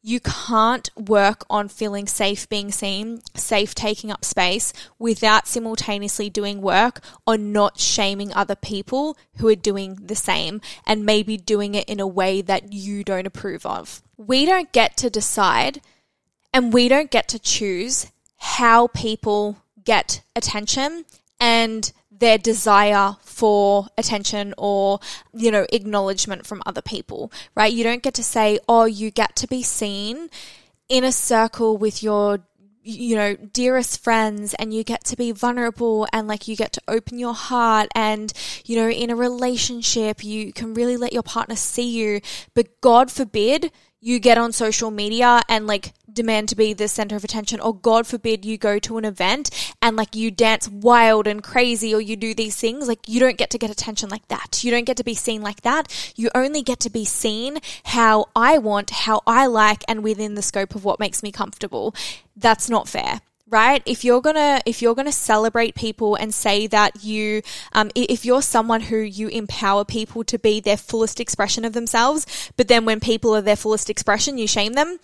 you 0.03 0.19
can't 0.19 0.89
work 0.97 1.45
on 1.49 1.67
feeling 1.67 2.07
safe 2.07 2.49
being 2.49 2.71
seen, 2.71 3.21
safe 3.35 3.75
taking 3.75 4.11
up 4.11 4.25
space 4.25 4.73
without 4.97 5.47
simultaneously 5.47 6.29
doing 6.29 6.61
work 6.61 7.01
on 7.27 7.51
not 7.51 7.79
shaming 7.79 8.33
other 8.33 8.55
people 8.55 9.15
who 9.37 9.47
are 9.47 9.55
doing 9.55 9.95
the 9.95 10.15
same 10.15 10.59
and 10.87 11.05
maybe 11.05 11.37
doing 11.37 11.75
it 11.75 11.87
in 11.87 11.99
a 11.99 12.07
way 12.07 12.41
that 12.41 12.73
you 12.73 13.03
don't 13.03 13.27
approve 13.27 13.65
of. 13.65 14.01
We 14.17 14.45
don't 14.45 14.71
get 14.71 14.97
to 14.97 15.09
decide 15.09 15.81
and 16.53 16.73
we 16.73 16.87
don't 16.87 17.11
get 17.11 17.27
to 17.29 17.39
choose 17.39 18.11
how 18.37 18.87
people 18.87 19.57
get 19.83 20.23
attention 20.35 21.05
and 21.39 21.91
their 22.21 22.37
desire 22.37 23.17
for 23.23 23.87
attention 23.97 24.53
or, 24.57 24.99
you 25.33 25.51
know, 25.51 25.65
acknowledgement 25.73 26.45
from 26.45 26.61
other 26.65 26.81
people, 26.81 27.31
right? 27.55 27.73
You 27.73 27.83
don't 27.83 28.03
get 28.03 28.13
to 28.13 28.23
say, 28.23 28.59
oh, 28.69 28.85
you 28.85 29.11
get 29.11 29.35
to 29.37 29.47
be 29.47 29.63
seen 29.63 30.29
in 30.87 31.03
a 31.03 31.11
circle 31.11 31.75
with 31.77 32.01
your 32.01 32.39
you 32.83 33.15
know, 33.15 33.35
dearest 33.35 34.03
friends 34.03 34.55
and 34.55 34.73
you 34.73 34.83
get 34.83 35.03
to 35.03 35.15
be 35.15 35.31
vulnerable 35.31 36.07
and 36.11 36.27
like 36.27 36.47
you 36.47 36.55
get 36.55 36.73
to 36.73 36.81
open 36.87 37.19
your 37.19 37.35
heart 37.35 37.87
and, 37.93 38.33
you 38.65 38.75
know, 38.75 38.89
in 38.89 39.11
a 39.11 39.15
relationship, 39.15 40.23
you 40.23 40.51
can 40.51 40.73
really 40.73 40.97
let 40.97 41.13
your 41.13 41.21
partner 41.21 41.55
see 41.55 41.87
you. 41.87 42.21
But 42.55 42.81
God 42.81 43.11
forbid 43.11 43.71
you 43.99 44.19
get 44.19 44.39
on 44.39 44.51
social 44.51 44.89
media 44.89 45.41
and 45.47 45.67
like 45.67 45.93
demand 46.13 46.49
to 46.49 46.55
be 46.55 46.73
the 46.73 46.87
center 46.87 47.15
of 47.15 47.23
attention 47.23 47.59
or 47.59 47.73
god 47.73 48.05
forbid 48.05 48.45
you 48.45 48.57
go 48.57 48.79
to 48.79 48.97
an 48.97 49.05
event 49.05 49.49
and 49.81 49.95
like 49.95 50.15
you 50.15 50.31
dance 50.31 50.67
wild 50.69 51.27
and 51.27 51.43
crazy 51.43 51.93
or 51.93 52.01
you 52.01 52.15
do 52.15 52.33
these 52.33 52.55
things 52.55 52.87
like 52.87 53.07
you 53.07 53.19
don't 53.19 53.37
get 53.37 53.49
to 53.49 53.57
get 53.57 53.69
attention 53.69 54.09
like 54.09 54.27
that. 54.27 54.63
You 54.63 54.71
don't 54.71 54.85
get 54.85 54.97
to 54.97 55.03
be 55.03 55.15
seen 55.15 55.41
like 55.41 55.61
that. 55.61 56.13
You 56.15 56.29
only 56.35 56.61
get 56.61 56.79
to 56.81 56.89
be 56.89 57.05
seen 57.05 57.59
how 57.85 58.27
i 58.35 58.57
want 58.57 58.89
how 58.91 59.21
i 59.25 59.45
like 59.45 59.83
and 59.87 60.03
within 60.03 60.35
the 60.35 60.41
scope 60.41 60.75
of 60.75 60.83
what 60.83 60.99
makes 60.99 61.23
me 61.23 61.31
comfortable. 61.31 61.95
That's 62.35 62.69
not 62.69 62.87
fair 62.87 63.21
right? 63.47 63.83
If 63.85 64.05
you're 64.05 64.21
gonna 64.21 64.61
if 64.65 64.81
you're 64.81 64.95
gonna 64.95 65.11
celebrate 65.11 65.75
people 65.75 66.15
and 66.15 66.33
say 66.33 66.67
that 66.67 67.03
you 67.03 67.41
um, 67.73 67.91
if 67.95 68.23
you're 68.23 68.41
someone 68.41 68.79
who 68.79 68.95
you 68.95 69.27
empower 69.27 69.83
people 69.83 70.23
to 70.23 70.39
be 70.39 70.61
their 70.61 70.77
fullest 70.77 71.19
expression 71.19 71.65
of 71.65 71.73
themselves 71.73 72.25
but 72.55 72.69
then 72.69 72.85
when 72.85 73.01
people 73.01 73.35
are 73.35 73.41
their 73.41 73.57
fullest 73.57 73.89
expression 73.89 74.37
you 74.37 74.47
shame 74.47 74.73
them 74.73 74.99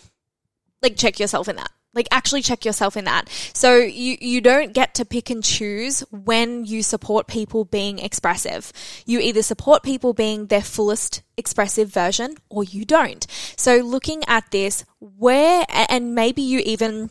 like 0.82 0.96
check 0.96 1.20
yourself 1.20 1.48
in 1.48 1.56
that. 1.56 1.72
Like 1.94 2.08
actually 2.12 2.44
check 2.44 2.64
yourself 2.64 2.96
in 2.96 3.06
that. 3.06 3.28
So 3.54 3.78
you 3.78 4.18
you 4.22 4.40
don't 4.40 4.74
get 4.74 4.94
to 4.96 5.06
pick 5.06 5.30
and 5.30 5.44
choose 5.44 6.02
when 6.12 6.64
you 6.64 6.84
support 6.84 7.28
people 7.28 7.66
being 7.66 7.98
expressive. 7.98 8.72
You 9.06 9.20
either 9.20 9.42
support 9.42 9.82
people 9.82 10.14
being 10.14 10.46
their 10.46 10.62
fullest 10.62 11.24
expressive 11.38 11.90
version 11.90 12.36
or 12.50 12.64
you 12.64 12.86
don't. 12.86 13.26
So 13.56 13.78
looking 13.78 14.24
at 14.28 14.52
this 14.52 14.86
where 15.00 15.66
and 15.90 16.14
maybe 16.14 16.44
you 16.44 16.60
even 16.60 17.10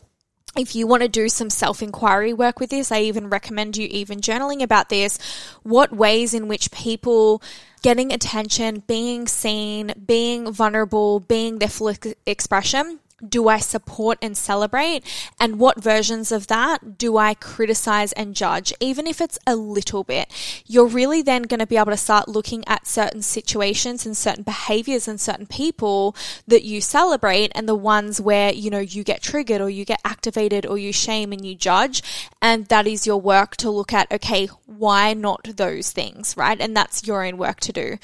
if 0.57 0.75
you 0.75 0.87
want 0.87 1.03
to 1.03 1.09
do 1.09 1.29
some 1.29 1.51
self 1.51 1.83
inquiry 1.83 2.33
work 2.33 2.61
with 2.61 2.71
this, 2.71 2.93
I 2.93 3.01
even 3.01 3.29
recommend 3.29 3.77
you 3.77 3.89
even 3.91 4.21
journaling 4.21 4.63
about 4.63 4.89
this. 4.89 5.19
What 5.65 5.93
ways 5.93 6.33
in 6.33 6.49
which 6.49 6.71
people 6.71 7.43
getting 7.83 8.13
attention, 8.13 8.85
being 8.87 9.27
seen, 9.27 9.93
being 10.07 10.53
vulnerable, 10.53 11.21
being 11.21 11.59
their 11.59 11.69
full 11.69 11.93
expression 12.25 13.01
do 13.27 13.49
I 13.49 13.59
support 13.59 14.19
and 14.21 14.37
celebrate? 14.37 15.03
And 15.41 15.59
what 15.59 15.83
versions 15.83 16.31
of 16.33 16.47
that 16.49 16.99
do 16.99 17.17
I 17.17 17.35
criticize 17.35 18.13
and 18.13 18.35
judge, 18.35 18.73
even 18.81 19.07
if 19.07 19.21
it's 19.21 19.39
a 19.47 19.57
little 19.57 20.05
bit? 20.05 20.33
You're 20.67 20.87
really 20.87 21.23
then 21.23 21.43
going 21.43 21.61
to 21.61 21.67
be 21.67 21.77
able 21.77 21.93
to 21.93 21.97
start 21.97 22.29
looking 22.29 22.65
at 22.67 22.87
certain 22.87 23.23
situations 23.23 24.05
and 24.05 24.17
certain 24.17 24.43
behaviors 24.43 25.09
and 25.09 25.21
certain 25.21 25.47
people 25.47 26.15
that 26.47 26.65
you 26.65 26.81
celebrate 26.81 27.53
and 27.55 27.69
the 27.69 27.75
ones 27.75 28.21
where, 28.21 28.53
you 28.53 28.71
know, 28.71 28.81
you 28.81 29.03
get 29.03 29.23
triggered 29.23 29.61
or 29.61 29.71
you 29.71 29.85
get 29.85 30.01
activated 30.05 30.67
or 30.67 30.79
you 30.79 30.93
shame 30.93 31.33
and 31.33 31.45
you 31.45 31.55
judge. 31.55 32.03
And 32.43 32.67
that 32.67 32.87
is 32.87 33.07
your 33.07 33.21
work 33.21 33.57
to 33.57 33.71
look 33.71 33.93
at, 33.93 34.11
okay, 34.13 34.47
why 34.67 35.15
not 35.15 35.57
those 35.57 35.91
things, 35.91 36.37
right? 36.37 36.61
And 36.61 36.77
that's 36.77 37.07
your 37.07 37.25
own 37.25 37.39
work 37.39 37.61
to 37.61 37.73
do. 37.73 37.99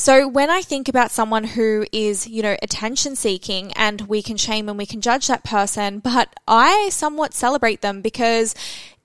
So 0.00 0.26
when 0.26 0.48
I 0.48 0.62
think 0.62 0.88
about 0.88 1.10
someone 1.10 1.44
who 1.44 1.84
is, 1.92 2.26
you 2.26 2.40
know, 2.42 2.56
attention 2.62 3.16
seeking 3.16 3.70
and 3.74 4.00
we 4.08 4.22
can 4.22 4.38
shame 4.38 4.66
and 4.70 4.78
we 4.78 4.86
can 4.86 5.02
judge 5.02 5.26
that 5.26 5.44
person, 5.44 5.98
but 5.98 6.32
I 6.48 6.88
somewhat 6.90 7.34
celebrate 7.34 7.82
them 7.82 8.00
because 8.00 8.54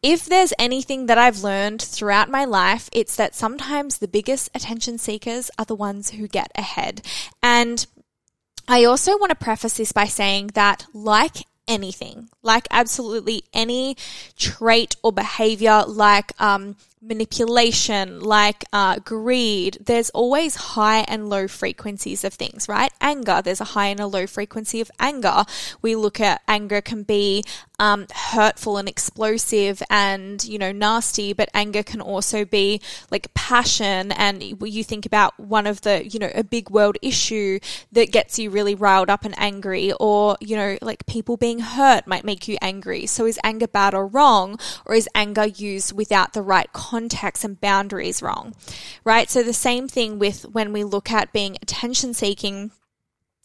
if 0.02 0.24
there's 0.24 0.54
anything 0.58 1.08
that 1.08 1.18
I've 1.18 1.44
learned 1.44 1.82
throughout 1.82 2.30
my 2.30 2.46
life, 2.46 2.90
it's 2.94 3.18
that 3.18 3.36
sometimes 3.36 3.98
the 3.98 4.08
biggest 4.08 4.50
attention 4.56 4.98
seekers 4.98 5.52
are 5.60 5.66
the 5.66 5.76
ones 5.76 6.12
who 6.12 6.30
get 6.30 6.50
ahead. 6.56 7.02
And 7.44 7.86
I 8.66 8.86
also 8.86 9.18
want 9.18 9.32
to 9.32 9.36
preface 9.36 9.76
this 9.76 9.92
by 9.92 10.06
saying 10.06 10.52
that, 10.54 10.86
like 10.94 11.46
anything, 11.68 12.30
like 12.42 12.68
absolutely 12.72 13.44
any 13.54 13.98
trait 14.38 14.96
or 15.04 15.12
behavior, 15.12 15.84
like 15.86 16.32
um, 16.42 16.78
manipulation, 17.06 18.20
like 18.20 18.66
uh, 18.74 19.00
greed, 19.00 19.78
there's 19.86 20.10
always 20.12 20.56
high 20.56 21.02
and 21.08 21.30
low 21.30 21.48
frequencies 21.48 22.24
of 22.24 22.34
things, 22.34 22.68
right? 22.68 22.92
Anger, 23.00 23.42
there's 23.44 23.62
a 23.62 23.66
high 23.76 23.88
and 23.88 24.00
a 24.00 24.08
low 24.08 24.26
frequency 24.28 24.82
of 24.82 24.90
anger. 25.00 25.44
We 25.82 25.96
look 25.96 26.20
at 26.20 26.42
anger 26.48 26.82
can 26.82 27.04
be 27.04 27.44
um, 27.78 28.08
hurtful 28.14 28.78
and 28.78 28.88
explosive 28.88 29.84
and, 29.90 30.44
you 30.44 30.58
know, 30.58 30.72
nasty, 30.72 31.34
but 31.34 31.50
anger 31.54 31.84
can 31.84 32.02
also 32.02 32.46
be 32.46 32.82
like 33.12 33.34
passion. 33.34 34.12
And 34.14 34.42
you 34.44 34.84
think 34.84 35.06
about 35.06 35.40
one 35.40 35.68
of 35.68 35.82
the, 35.82 36.08
you 36.08 36.20
know, 36.20 36.32
a 36.34 36.44
big 36.44 36.70
world 36.70 36.98
issue 37.02 37.60
that 37.92 38.12
gets 38.12 38.40
you 38.40 38.50
really 38.50 38.76
riled 38.76 39.10
up 39.10 39.26
and 39.26 39.38
angry, 39.38 39.94
or, 40.00 40.38
you 40.40 40.56
know, 40.56 40.78
like 40.82 41.06
people 41.06 41.38
being 41.38 41.60
hurt 41.60 42.08
might 42.08 42.24
make 42.24 42.48
you 42.48 42.58
angry. 42.62 43.06
So 43.06 43.26
is 43.26 43.40
anger 43.44 43.68
bad 43.68 43.94
or 43.94 44.08
wrong? 44.08 44.58
Or 44.86 44.96
is 44.96 45.10
anger 45.14 45.46
used 45.46 45.94
without 45.96 46.34
the 46.34 46.42
right 46.42 46.72
context 46.74 46.95
and 47.44 47.60
boundaries 47.60 48.22
wrong? 48.22 48.56
Right? 49.04 49.30
So 49.30 49.44
the 49.44 49.54
same 49.54 49.88
thing 49.88 50.20
with 50.20 50.44
when 50.44 50.74
we 50.74 50.84
look 50.84 51.12
at 51.12 51.34
being 51.34 51.58
attention 51.62 52.14
seeking 52.14 52.72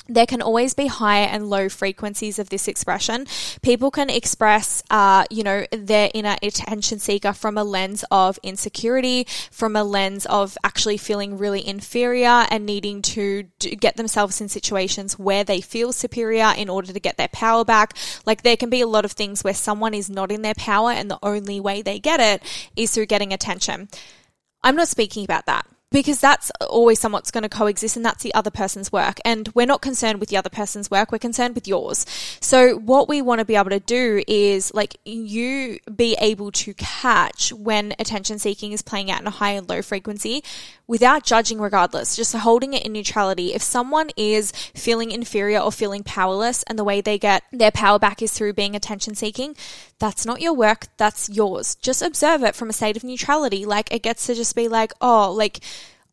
there 0.09 0.27
can 0.27 0.43
always 0.43 0.75
be 0.75 0.87
high 0.89 1.21
and 1.21 1.49
low 1.49 1.69
frequencies 1.69 2.39
of 2.39 2.49
this 2.49 2.67
expression. 2.67 3.27
People 3.63 3.91
can 3.91 4.11
express, 4.11 4.83
uh, 4.91 5.25
you 5.31 5.43
know, 5.43 5.65
their 5.71 6.11
inner 6.15 6.37
attention 6.43 6.99
seeker 6.99 7.33
from 7.33 7.57
a 7.57 7.65
lens 7.65 8.05
of 8.11 8.39
insecurity, 8.43 9.27
from 9.51 9.77
a 9.77 9.85
lens 9.85 10.27
of 10.27 10.59
actually 10.65 10.97
feeling 10.97 11.39
really 11.39 11.67
inferior 11.67 12.47
and 12.51 12.67
needing 12.67 13.03
to 13.03 13.45
get 13.61 13.97
themselves 13.97 14.41
in 14.41 14.49
situations 14.49 15.19
where 15.19 15.45
they 15.45 15.61
feel 15.61 15.93
superior 15.93 16.53
in 16.57 16.69
order 16.69 16.93
to 16.93 17.01
get 17.01 17.17
their 17.17 17.29
power 17.29 17.65
back. 17.65 17.97
Like 18.27 18.43
there 18.43 18.57
can 18.57 18.71
be 18.71 18.81
a 18.81 18.89
lot 18.89 19.05
of 19.05 19.13
things 19.13 19.45
where 19.45 19.55
someone 19.55 19.95
is 19.95 20.11
not 20.11 20.33
in 20.33 20.43
their 20.43 20.55
power 20.55 20.91
and 20.91 21.11
the 21.11 21.19
only 21.23 21.61
way 21.61 21.83
they 21.83 21.99
get 21.99 22.21
it 22.21 22.43
is 22.77 22.93
through 22.93 23.07
getting 23.07 23.33
attention. 23.33 23.89
I'm 24.63 24.77
not 24.77 24.89
speaking 24.89 25.25
about 25.25 25.47
that 25.47 25.67
because 25.91 26.21
that's 26.21 26.51
always 26.61 27.01
somewhat's 27.01 27.31
going 27.31 27.43
to 27.43 27.49
coexist 27.49 27.97
and 27.97 28.05
that's 28.05 28.23
the 28.23 28.33
other 28.35 28.51
person's 28.51 28.93
work. 28.93 29.19
And 29.25 29.49
we're 29.55 29.67
not 29.67 29.83
concerned 29.83 30.21
with 30.21 30.29
the 30.29 30.37
other 30.37 30.51
person's 30.51 30.91
work, 30.91 31.11
we're 31.13 31.19
concerned 31.19 31.55
with 31.55 31.67
yours. 31.67 32.07
So, 32.41 32.77
what 32.77 33.09
we 33.09 33.23
want 33.23 33.41
to 33.41 33.45
be 33.45 33.57
able 33.57 33.71
to 33.71 33.81
do 33.81 34.23
is 34.29 34.73
like 34.73 34.97
you 35.05 35.79
be 35.95 36.17
able 36.21 36.53
to 36.53 36.75
catch 36.75 37.53
when 37.53 37.95
attention 37.99 38.39
seeking 38.39 38.73
is 38.73 38.83
playing 38.83 39.11
out 39.11 39.21
in 39.21 39.27
a 39.27 39.31
high 39.31 39.53
and 39.53 39.69
low 39.69 39.83
frequency 39.83 40.43
without 40.91 41.23
judging, 41.23 41.61
regardless, 41.61 42.17
just 42.17 42.35
holding 42.35 42.75
it 42.75 42.85
in 42.85 42.93
neutrality. 42.93 43.55
If 43.55 43.63
someone 43.63 44.11
is 44.17 44.51
feeling 44.75 45.13
inferior 45.13 45.61
or 45.61 45.71
feeling 45.71 46.03
powerless 46.03 46.65
and 46.65 46.77
the 46.77 46.83
way 46.83 47.01
they 47.01 47.17
get 47.17 47.45
their 47.53 47.71
power 47.71 48.01
back 48.01 48.21
is 48.21 48.33
through 48.33 48.55
being 48.55 48.75
attention 48.75 49.15
seeking, 49.15 49.55
that's 50.01 50.27
not 50.27 50.41
your 50.41 50.53
work, 50.53 50.89
that's 50.97 51.29
yours. 51.29 51.77
Just 51.77 52.03
observe 52.03 52.43
it 52.43 52.57
from 52.57 52.71
a 52.71 52.73
state 52.73 52.97
of 52.97 53.05
neutrality. 53.05 53.65
Like 53.65 53.95
it 53.95 54.03
gets 54.03 54.27
to 54.27 54.35
just 54.35 54.57
be 54.57 54.67
like, 54.67 54.93
oh, 55.01 55.33
like, 55.33 55.61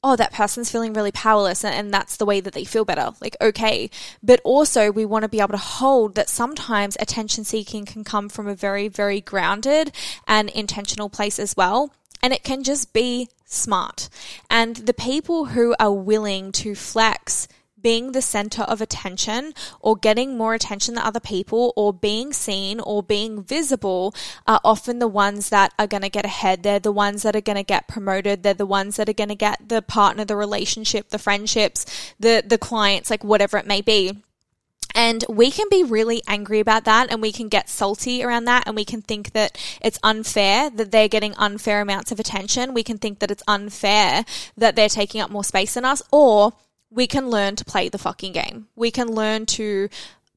oh, 0.03 0.15
that 0.15 0.31
person's 0.31 0.71
feeling 0.71 0.93
really 0.93 1.11
powerless 1.11 1.65
and, 1.65 1.73
and, 1.73 1.91
that's 1.91 2.17
the 2.17 2.25
way 2.25 2.39
that 2.39 2.53
they 2.53 2.63
feel 2.63 2.85
better. 2.85 3.09
Like, 3.19 3.35
okay. 3.41 3.89
But 4.21 4.41
also, 4.43 4.91
we 4.91 5.05
want 5.05 5.23
to 5.23 5.27
be 5.27 5.39
able 5.39 5.53
to 5.53 5.57
hold 5.57 6.13
that 6.13 6.29
sometimes 6.29 6.95
attention 6.99 7.43
seeking 7.45 7.83
can 7.85 8.03
come 8.03 8.29
from 8.29 8.47
a 8.47 8.53
very, 8.53 8.89
very 8.89 9.21
grounded 9.21 9.91
and 10.27 10.51
intentional 10.51 11.09
place 11.09 11.39
as 11.39 11.57
well. 11.57 11.91
And 12.21 12.33
it 12.33 12.43
can 12.43 12.63
just 12.63 12.93
be 12.93 13.29
smart. 13.45 14.09
And 14.49 14.75
the 14.75 14.93
people 14.93 15.45
who 15.45 15.75
are 15.79 15.93
willing 15.93 16.51
to 16.53 16.75
flex 16.75 17.47
being 17.81 18.11
the 18.11 18.21
center 18.21 18.63
of 18.63 18.81
attention 18.81 19.53
or 19.79 19.95
getting 19.95 20.37
more 20.37 20.53
attention 20.53 20.95
than 20.95 21.03
other 21.03 21.19
people 21.19 21.73
or 21.75 21.93
being 21.93 22.33
seen 22.33 22.79
or 22.79 23.03
being 23.03 23.43
visible 23.43 24.13
are 24.45 24.59
often 24.63 24.99
the 24.99 25.07
ones 25.07 25.49
that 25.49 25.73
are 25.77 25.87
going 25.87 26.01
to 26.01 26.09
get 26.09 26.25
ahead. 26.25 26.63
They're 26.63 26.79
the 26.79 26.91
ones 26.91 27.23
that 27.23 27.35
are 27.35 27.41
going 27.41 27.57
to 27.57 27.63
get 27.63 27.87
promoted. 27.87 28.43
They're 28.43 28.53
the 28.53 28.65
ones 28.65 28.97
that 28.97 29.07
are 29.07 29.13
going 29.13 29.29
to 29.29 29.35
get 29.35 29.69
the 29.69 29.81
partner, 29.81 30.25
the 30.25 30.35
relationship, 30.35 31.09
the 31.09 31.19
friendships, 31.19 31.85
the, 32.19 32.43
the 32.45 32.57
clients, 32.57 33.09
like 33.09 33.23
whatever 33.23 33.57
it 33.57 33.67
may 33.67 33.81
be. 33.81 34.17
And 34.97 35.23
we 35.29 35.51
can 35.51 35.67
be 35.69 35.83
really 35.83 36.23
angry 36.27 36.59
about 36.59 36.85
that 36.85 37.11
and 37.11 37.21
we 37.21 37.31
can 37.31 37.49
get 37.49 37.69
salty 37.69 38.23
around 38.23 38.45
that 38.45 38.63
and 38.65 38.75
we 38.75 38.83
can 38.83 39.03
think 39.03 39.33
that 39.33 39.55
it's 39.79 39.99
unfair 40.01 40.71
that 40.71 40.91
they're 40.91 41.07
getting 41.07 41.35
unfair 41.35 41.81
amounts 41.81 42.11
of 42.11 42.19
attention. 42.19 42.73
We 42.73 42.81
can 42.81 42.97
think 42.97 43.19
that 43.19 43.29
it's 43.29 43.43
unfair 43.47 44.25
that 44.57 44.75
they're 44.75 44.89
taking 44.89 45.21
up 45.21 45.29
more 45.29 45.43
space 45.43 45.75
than 45.75 45.85
us 45.85 46.01
or 46.11 46.53
we 46.89 47.05
can 47.05 47.29
learn 47.29 47.55
to 47.57 47.63
play 47.63 47.89
the 47.89 47.99
fucking 47.99 48.31
game. 48.31 48.69
We 48.75 48.89
can 48.89 49.07
learn 49.07 49.45
to 49.57 49.87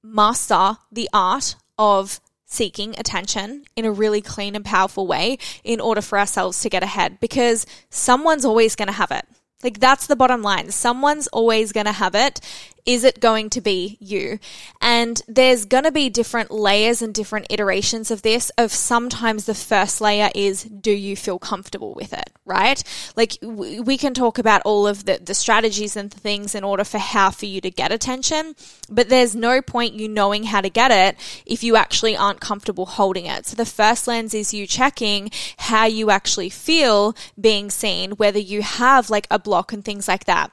master 0.02 0.76
the 0.92 1.08
art 1.10 1.56
of 1.78 2.20
seeking 2.44 2.98
attention 2.98 3.64
in 3.76 3.86
a 3.86 3.92
really 3.92 4.20
clean 4.20 4.54
and 4.54 4.64
powerful 4.64 5.06
way 5.06 5.38
in 5.64 5.80
order 5.80 6.02
for 6.02 6.18
ourselves 6.18 6.60
to 6.60 6.68
get 6.68 6.82
ahead 6.82 7.18
because 7.18 7.64
someone's 7.88 8.44
always 8.44 8.76
going 8.76 8.88
to 8.88 8.92
have 8.92 9.10
it. 9.10 9.24
Like 9.62 9.78
that's 9.78 10.06
the 10.06 10.16
bottom 10.16 10.42
line. 10.42 10.70
Someone's 10.70 11.28
always 11.28 11.72
going 11.72 11.86
to 11.86 11.92
have 11.92 12.14
it 12.14 12.40
Is 12.86 13.04
it 13.04 13.20
going 13.20 13.50
to 13.50 13.60
be 13.60 13.96
you? 14.00 14.38
And 14.80 15.20
there's 15.28 15.64
going 15.64 15.84
to 15.84 15.92
be 15.92 16.08
different 16.08 16.50
layers 16.50 17.02
and 17.02 17.14
different 17.14 17.46
iterations 17.50 18.10
of 18.10 18.22
this. 18.22 18.50
Of 18.58 18.72
sometimes 18.72 19.44
the 19.44 19.54
first 19.54 20.00
layer 20.00 20.30
is, 20.34 20.64
do 20.64 20.90
you 20.90 21.16
feel 21.16 21.38
comfortable 21.38 21.94
with 21.94 22.12
it? 22.12 22.30
Right? 22.44 22.82
Like 23.16 23.38
we 23.42 23.96
can 23.96 24.14
talk 24.14 24.38
about 24.38 24.62
all 24.64 24.86
of 24.86 25.04
the, 25.04 25.20
the 25.22 25.34
strategies 25.34 25.96
and 25.96 26.12
things 26.12 26.54
in 26.54 26.64
order 26.64 26.84
for 26.84 26.98
how 26.98 27.30
for 27.30 27.46
you 27.46 27.60
to 27.60 27.70
get 27.70 27.92
attention, 27.92 28.54
but 28.88 29.08
there's 29.08 29.34
no 29.34 29.62
point 29.62 29.94
you 29.94 30.08
knowing 30.08 30.44
how 30.44 30.60
to 30.60 30.70
get 30.70 30.90
it 30.90 31.16
if 31.46 31.62
you 31.62 31.76
actually 31.76 32.16
aren't 32.16 32.40
comfortable 32.40 32.86
holding 32.86 33.26
it. 33.26 33.46
So 33.46 33.56
the 33.56 33.64
first 33.64 34.08
lens 34.08 34.34
is 34.34 34.54
you 34.54 34.66
checking 34.66 35.30
how 35.58 35.86
you 35.86 36.10
actually 36.10 36.50
feel 36.50 37.14
being 37.40 37.70
seen, 37.70 38.12
whether 38.12 38.38
you 38.38 38.62
have 38.62 39.10
like 39.10 39.26
a 39.30 39.38
block 39.38 39.72
and 39.72 39.84
things 39.84 40.08
like 40.08 40.24
that. 40.24 40.50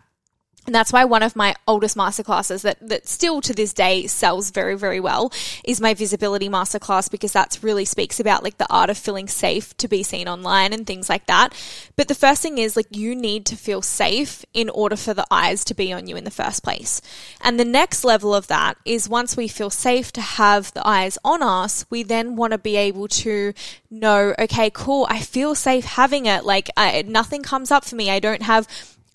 And 0.67 0.75
that's 0.75 0.91
why 0.91 1.05
one 1.05 1.23
of 1.23 1.37
my 1.37 1.55
oldest 1.65 1.95
masterclasses 1.95 2.61
that, 2.63 2.77
that 2.81 3.07
still 3.07 3.39
to 3.39 3.53
this 3.53 3.71
day 3.71 4.05
sells 4.05 4.51
very, 4.51 4.75
very 4.75 4.99
well 4.99 5.31
is 5.63 5.79
my 5.79 5.93
visibility 5.93 6.49
masterclass 6.49 7.09
because 7.09 7.31
that's 7.31 7.63
really 7.63 7.85
speaks 7.85 8.19
about 8.19 8.43
like 8.43 8.57
the 8.57 8.69
art 8.69 8.89
of 8.89 8.97
feeling 8.97 9.29
safe 9.29 9.75
to 9.77 9.87
be 9.87 10.03
seen 10.03 10.27
online 10.27 10.73
and 10.73 10.85
things 10.85 11.07
like 11.07 11.25
that. 11.27 11.53
But 11.95 12.09
the 12.09 12.15
first 12.15 12.41
thing 12.41 12.57
is 12.57 12.75
like 12.75 12.93
you 12.93 13.15
need 13.15 13.45
to 13.45 13.55
feel 13.55 13.81
safe 13.81 14.43
in 14.53 14.69
order 14.69 14.97
for 14.97 15.13
the 15.13 15.25
eyes 15.31 15.63
to 15.63 15.73
be 15.73 15.93
on 15.93 16.05
you 16.05 16.17
in 16.17 16.25
the 16.25 16.31
first 16.31 16.63
place. 16.63 17.01
And 17.39 17.57
the 17.57 17.63
next 17.63 18.03
level 18.03 18.35
of 18.35 18.47
that 18.47 18.77
is 18.83 19.07
once 19.07 19.37
we 19.37 19.47
feel 19.47 19.69
safe 19.69 20.11
to 20.13 20.21
have 20.21 20.73
the 20.73 20.85
eyes 20.85 21.17
on 21.23 21.41
us, 21.41 21.85
we 21.89 22.03
then 22.03 22.35
want 22.35 22.51
to 22.51 22.57
be 22.57 22.75
able 22.75 23.07
to 23.07 23.53
know, 23.89 24.35
okay, 24.37 24.69
cool, 24.69 25.07
I 25.09 25.21
feel 25.21 25.55
safe 25.55 25.85
having 25.85 26.25
it. 26.25 26.43
Like 26.43 26.69
I, 26.75 27.03
nothing 27.03 27.41
comes 27.41 27.71
up 27.71 27.85
for 27.85 27.95
me. 27.95 28.11
I 28.11 28.19
don't 28.19 28.41
have 28.41 28.67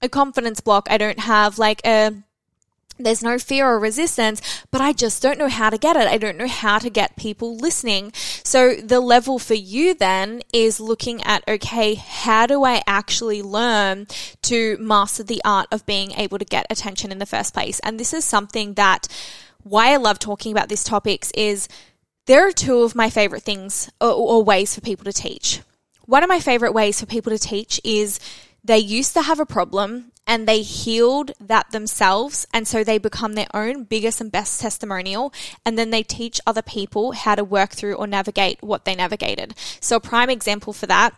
a 0.03 0.09
confidence 0.09 0.61
block. 0.61 0.89
I 0.91 0.99
don't 0.99 1.21
have 1.21 1.59
like 1.59 1.81
a 1.87 2.15
there's 2.99 3.23
no 3.23 3.39
fear 3.39 3.67
or 3.67 3.79
resistance, 3.79 4.41
but 4.71 4.81
I 4.81 4.93
just 4.93 5.23
don't 5.23 5.39
know 5.39 5.49
how 5.49 5.71
to 5.71 5.79
get 5.79 5.97
it. 5.97 6.07
I 6.07 6.19
don't 6.19 6.37
know 6.37 6.47
how 6.47 6.79
to 6.79 6.91
get 6.91 7.17
people 7.17 7.57
listening. 7.57 8.13
So 8.45 8.75
the 8.75 9.01
level 9.01 9.39
for 9.39 9.55
you 9.55 9.95
then 9.95 10.43
is 10.53 10.79
looking 10.79 11.23
at, 11.23 11.43
okay, 11.49 11.95
how 11.95 12.47
do 12.47 12.65
I 12.65 12.83
actually 12.87 13.43
learn 13.43 14.07
to 14.43 14.77
master 14.79 15.23
the 15.23 15.43
art 15.45 15.69
of 15.73 15.87
being 15.87 16.13
able 16.13 16.39
to 16.39 16.45
get 16.45 16.67
attention 16.71 17.11
in 17.11 17.19
the 17.19 17.27
first 17.27 17.55
place? 17.55 17.81
And 17.81 17.99
this 17.99 18.13
is 18.13 18.25
something 18.25 18.75
that 18.75 19.09
why 19.63 19.93
I 19.93 19.97
love 19.97 20.19
talking 20.19 20.53
about 20.53 20.69
these 20.69 20.85
topics 20.85 21.31
is 21.33 21.69
there 22.27 22.47
are 22.47 22.53
two 22.53 22.83
of 22.83 22.95
my 22.95 23.11
favorite 23.11 23.43
things 23.43 23.91
or, 24.01 24.11
or 24.11 24.45
ways 24.45 24.75
for 24.75 24.81
people 24.81 25.05
to 25.05 25.13
teach. 25.13 25.61
One 26.07 26.23
of 26.23 26.29
my 26.29 26.41
favorite 26.41 26.73
ways 26.73 27.01
for 27.01 27.07
people 27.07 27.31
to 27.31 27.39
teach 27.39 27.81
is 27.85 28.19
they 28.65 28.79
used 28.79 29.15
to 29.15 29.23
have 29.23 29.41
a 29.41 29.47
problem 29.47 30.13
and 30.27 30.47
they 30.47 30.63
healed 30.63 31.33
that 31.41 31.71
themselves. 31.73 32.47
And 32.55 32.67
so 32.67 32.85
they 32.85 32.99
become 32.99 33.35
their 33.35 33.49
own 33.53 33.85
biggest 33.85 34.21
and 34.21 34.31
best 34.31 34.61
testimonial. 34.61 35.33
And 35.67 35.77
then 35.77 35.91
they 35.91 36.03
teach 36.03 36.41
other 36.47 36.63
people 36.63 37.13
how 37.13 37.35
to 37.35 37.45
work 37.45 37.71
through 37.73 37.95
or 37.95 38.07
navigate 38.07 38.63
what 38.63 38.85
they 38.85 38.95
navigated. 38.95 39.55
So 39.81 39.97
a 39.97 40.01
prime 40.01 40.31
example 40.31 40.73
for 40.73 40.87
that 40.87 41.15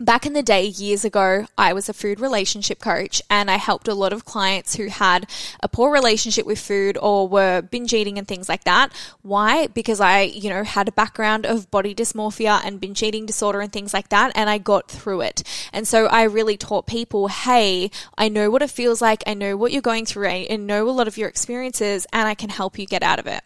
Back 0.00 0.24
in 0.24 0.32
the 0.32 0.42
day, 0.42 0.64
years 0.64 1.04
ago, 1.04 1.44
I 1.58 1.74
was 1.74 1.90
a 1.90 1.92
food 1.92 2.20
relationship 2.20 2.78
coach 2.78 3.20
and 3.28 3.50
I 3.50 3.56
helped 3.56 3.86
a 3.86 3.92
lot 3.92 4.14
of 4.14 4.24
clients 4.24 4.76
who 4.76 4.86
had 4.86 5.28
a 5.62 5.68
poor 5.68 5.92
relationship 5.92 6.46
with 6.46 6.58
food 6.58 6.96
or 6.96 7.28
were 7.28 7.60
binge 7.60 7.92
eating 7.92 8.16
and 8.16 8.26
things 8.26 8.48
like 8.48 8.64
that. 8.64 8.94
Why? 9.20 9.66
Because 9.66 10.00
I, 10.00 10.22
you 10.22 10.48
know, 10.48 10.64
had 10.64 10.88
a 10.88 10.92
background 10.92 11.44
of 11.44 11.70
body 11.70 11.94
dysmorphia 11.94 12.62
and 12.64 12.80
binge 12.80 13.02
eating 13.02 13.26
disorder 13.26 13.60
and 13.60 13.70
things 13.70 13.92
like 13.92 14.08
that 14.08 14.32
and 14.34 14.48
I 14.48 14.56
got 14.56 14.88
through 14.88 15.20
it. 15.20 15.42
And 15.70 15.86
so 15.86 16.06
I 16.06 16.22
really 16.22 16.56
taught 16.56 16.86
people, 16.86 17.28
hey, 17.28 17.90
I 18.16 18.30
know 18.30 18.48
what 18.48 18.62
it 18.62 18.70
feels 18.70 19.02
like. 19.02 19.22
I 19.26 19.34
know 19.34 19.54
what 19.54 19.70
you're 19.70 19.82
going 19.82 20.06
through. 20.06 20.28
and 20.28 20.66
know 20.66 20.88
a 20.88 20.92
lot 20.92 21.08
of 21.08 21.18
your 21.18 21.28
experiences 21.28 22.06
and 22.10 22.26
I 22.26 22.34
can 22.34 22.48
help 22.48 22.78
you 22.78 22.86
get 22.86 23.02
out 23.02 23.18
of 23.18 23.26
it. 23.26 23.42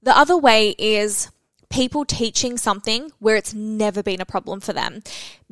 The 0.00 0.16
other 0.16 0.36
way 0.36 0.76
is 0.78 1.28
people 1.72 2.04
teaching 2.04 2.58
something 2.58 3.10
where 3.18 3.34
it's 3.34 3.54
never 3.54 4.02
been 4.02 4.20
a 4.20 4.26
problem 4.26 4.60
for 4.60 4.72
them. 4.72 5.02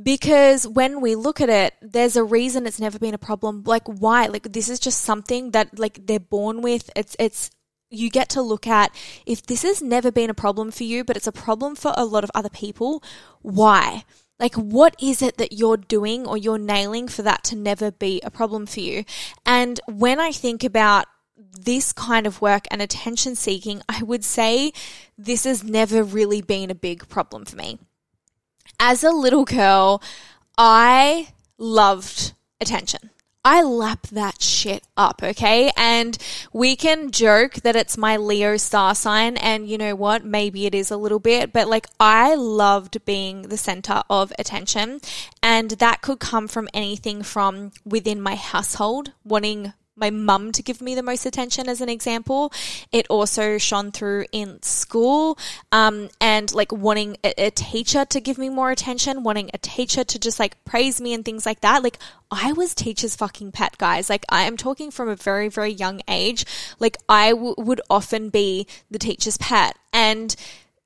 Because 0.00 0.68
when 0.68 1.00
we 1.00 1.14
look 1.14 1.40
at 1.40 1.48
it, 1.48 1.74
there's 1.80 2.14
a 2.14 2.22
reason 2.22 2.66
it's 2.66 2.78
never 2.78 2.98
been 2.98 3.14
a 3.14 3.18
problem. 3.18 3.62
Like 3.64 3.86
why? 3.88 4.26
Like 4.26 4.52
this 4.52 4.68
is 4.68 4.78
just 4.78 5.00
something 5.00 5.50
that 5.52 5.78
like 5.78 6.06
they're 6.06 6.20
born 6.20 6.62
with. 6.62 6.90
It's 6.94 7.16
it's 7.18 7.50
you 7.90 8.10
get 8.10 8.28
to 8.30 8.42
look 8.42 8.66
at 8.66 8.94
if 9.26 9.44
this 9.46 9.62
has 9.62 9.82
never 9.82 10.12
been 10.12 10.30
a 10.30 10.34
problem 10.34 10.70
for 10.70 10.84
you, 10.84 11.02
but 11.02 11.16
it's 11.16 11.26
a 11.26 11.32
problem 11.32 11.74
for 11.74 11.92
a 11.96 12.04
lot 12.04 12.22
of 12.22 12.30
other 12.34 12.50
people, 12.50 13.02
why? 13.42 14.04
Like, 14.38 14.54
what 14.54 14.94
is 15.02 15.20
it 15.20 15.36
that 15.36 15.52
you're 15.52 15.76
doing 15.76 16.26
or 16.26 16.36
you're 16.36 16.56
nailing 16.56 17.08
for 17.08 17.22
that 17.22 17.44
to 17.44 17.56
never 17.56 17.90
be 17.90 18.20
a 18.22 18.30
problem 18.30 18.64
for 18.64 18.80
you? 18.80 19.04
And 19.44 19.80
when 19.86 20.18
I 20.18 20.32
think 20.32 20.64
about 20.64 21.06
this 21.58 21.92
kind 21.92 22.26
of 22.26 22.40
work 22.40 22.66
and 22.70 22.80
attention 22.80 23.34
seeking, 23.34 23.82
I 23.88 24.02
would 24.02 24.24
say 24.24 24.72
this 25.18 25.44
has 25.44 25.62
never 25.62 26.02
really 26.02 26.42
been 26.42 26.70
a 26.70 26.74
big 26.74 27.08
problem 27.08 27.44
for 27.44 27.56
me. 27.56 27.78
As 28.78 29.04
a 29.04 29.10
little 29.10 29.44
girl, 29.44 30.02
I 30.56 31.28
loved 31.58 32.32
attention. 32.60 33.10
I 33.42 33.62
lap 33.62 34.06
that 34.08 34.42
shit 34.42 34.84
up, 34.98 35.22
okay? 35.22 35.70
And 35.74 36.18
we 36.52 36.76
can 36.76 37.10
joke 37.10 37.54
that 37.54 37.74
it's 37.74 37.96
my 37.96 38.18
Leo 38.18 38.58
star 38.58 38.94
sign, 38.94 39.38
and 39.38 39.66
you 39.66 39.78
know 39.78 39.94
what? 39.94 40.24
Maybe 40.24 40.66
it 40.66 40.74
is 40.74 40.90
a 40.90 40.98
little 40.98 41.18
bit, 41.18 41.50
but 41.50 41.66
like 41.66 41.86
I 41.98 42.34
loved 42.34 43.02
being 43.06 43.42
the 43.42 43.56
center 43.56 44.02
of 44.10 44.30
attention, 44.38 45.00
and 45.42 45.70
that 45.72 46.02
could 46.02 46.20
come 46.20 46.48
from 46.48 46.68
anything 46.74 47.22
from 47.22 47.72
within 47.82 48.20
my 48.20 48.34
household, 48.34 49.12
wanting 49.24 49.72
my 50.00 50.10
mum 50.10 50.52
to 50.52 50.62
give 50.62 50.80
me 50.80 50.94
the 50.94 51.02
most 51.02 51.26
attention 51.26 51.68
as 51.68 51.80
an 51.80 51.88
example. 51.88 52.52
It 52.90 53.06
also 53.08 53.58
shone 53.58 53.92
through 53.92 54.26
in 54.32 54.62
school 54.62 55.38
um, 55.70 56.08
and 56.20 56.52
like 56.52 56.72
wanting 56.72 57.16
a, 57.22 57.46
a, 57.46 57.50
teacher 57.50 58.04
to 58.06 58.20
give 58.20 58.38
me 58.38 58.48
more 58.48 58.70
attention, 58.70 59.22
wanting 59.22 59.50
a 59.52 59.58
teacher 59.58 60.02
to 60.04 60.18
just 60.18 60.40
like 60.40 60.62
praise 60.64 61.00
me 61.00 61.12
and 61.12 61.24
things 61.24 61.44
like 61.44 61.60
that. 61.60 61.82
Like 61.82 61.98
I 62.30 62.52
was 62.52 62.74
teacher's 62.74 63.16
fucking 63.16 63.52
pet, 63.52 63.76
guys. 63.78 64.08
Like 64.08 64.24
I 64.28 64.42
am 64.42 64.56
talking 64.56 64.90
from 64.90 65.08
a 65.08 65.16
very, 65.16 65.48
very 65.48 65.72
young 65.72 66.00
age. 66.08 66.46
Like 66.78 66.96
I 67.08 67.30
w- 67.30 67.54
would 67.58 67.80
often 67.90 68.30
be 68.30 68.66
the 68.90 68.98
teacher's 68.98 69.36
pet 69.36 69.76
and 69.92 70.34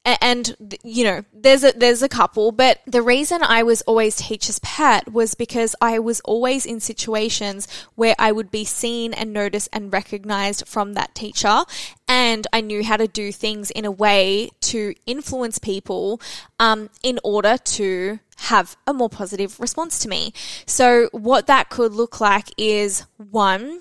and 0.05 0.79
you 0.83 1.05
know 1.05 1.25
there's 1.33 1.65
a 1.65 1.73
there's 1.73 2.03
a 2.03 2.09
couple 2.09 2.53
but 2.53 2.81
the 2.87 3.01
reason 3.01 3.43
I 3.43 3.63
was 3.63 3.81
always 3.83 4.17
teacher's 4.17 4.59
pet 4.59 5.13
was 5.13 5.35
because 5.35 5.75
I 5.81 5.99
was 5.99 6.21
always 6.21 6.67
in 6.67 6.81
situations 6.81 7.67
where 7.95 8.15
I 8.19 8.31
would 8.31 8.51
be 8.51 8.65
seen 8.65 9.15
and 9.15 9.33
noticed 9.33 9.69
and 9.73 9.93
recognized 9.93 10.69
from 10.69 10.93
that 10.95 11.15
teacher 11.15 11.63
and 12.07 12.47
I 12.53 12.61
knew 12.61 12.85
how 12.85 12.99
to 12.99 13.09
do 13.09 13.33
things 13.33 13.71
in 13.71 13.85
a 13.85 13.91
way 13.91 14.51
to 14.63 14.95
influence 15.07 15.59
people 15.59 16.21
um, 16.59 16.91
in 17.03 17.19
order 17.25 17.57
to 17.57 18.19
have 18.37 18.77
a 18.87 18.93
more 18.93 19.09
positive 19.09 19.59
response 19.61 19.99
to 20.01 20.09
me. 20.09 20.33
So 20.67 21.09
what 21.13 21.47
that 21.47 21.71
could 21.71 21.93
look 21.93 22.21
like 22.21 22.49
is 22.59 23.05
one 23.17 23.81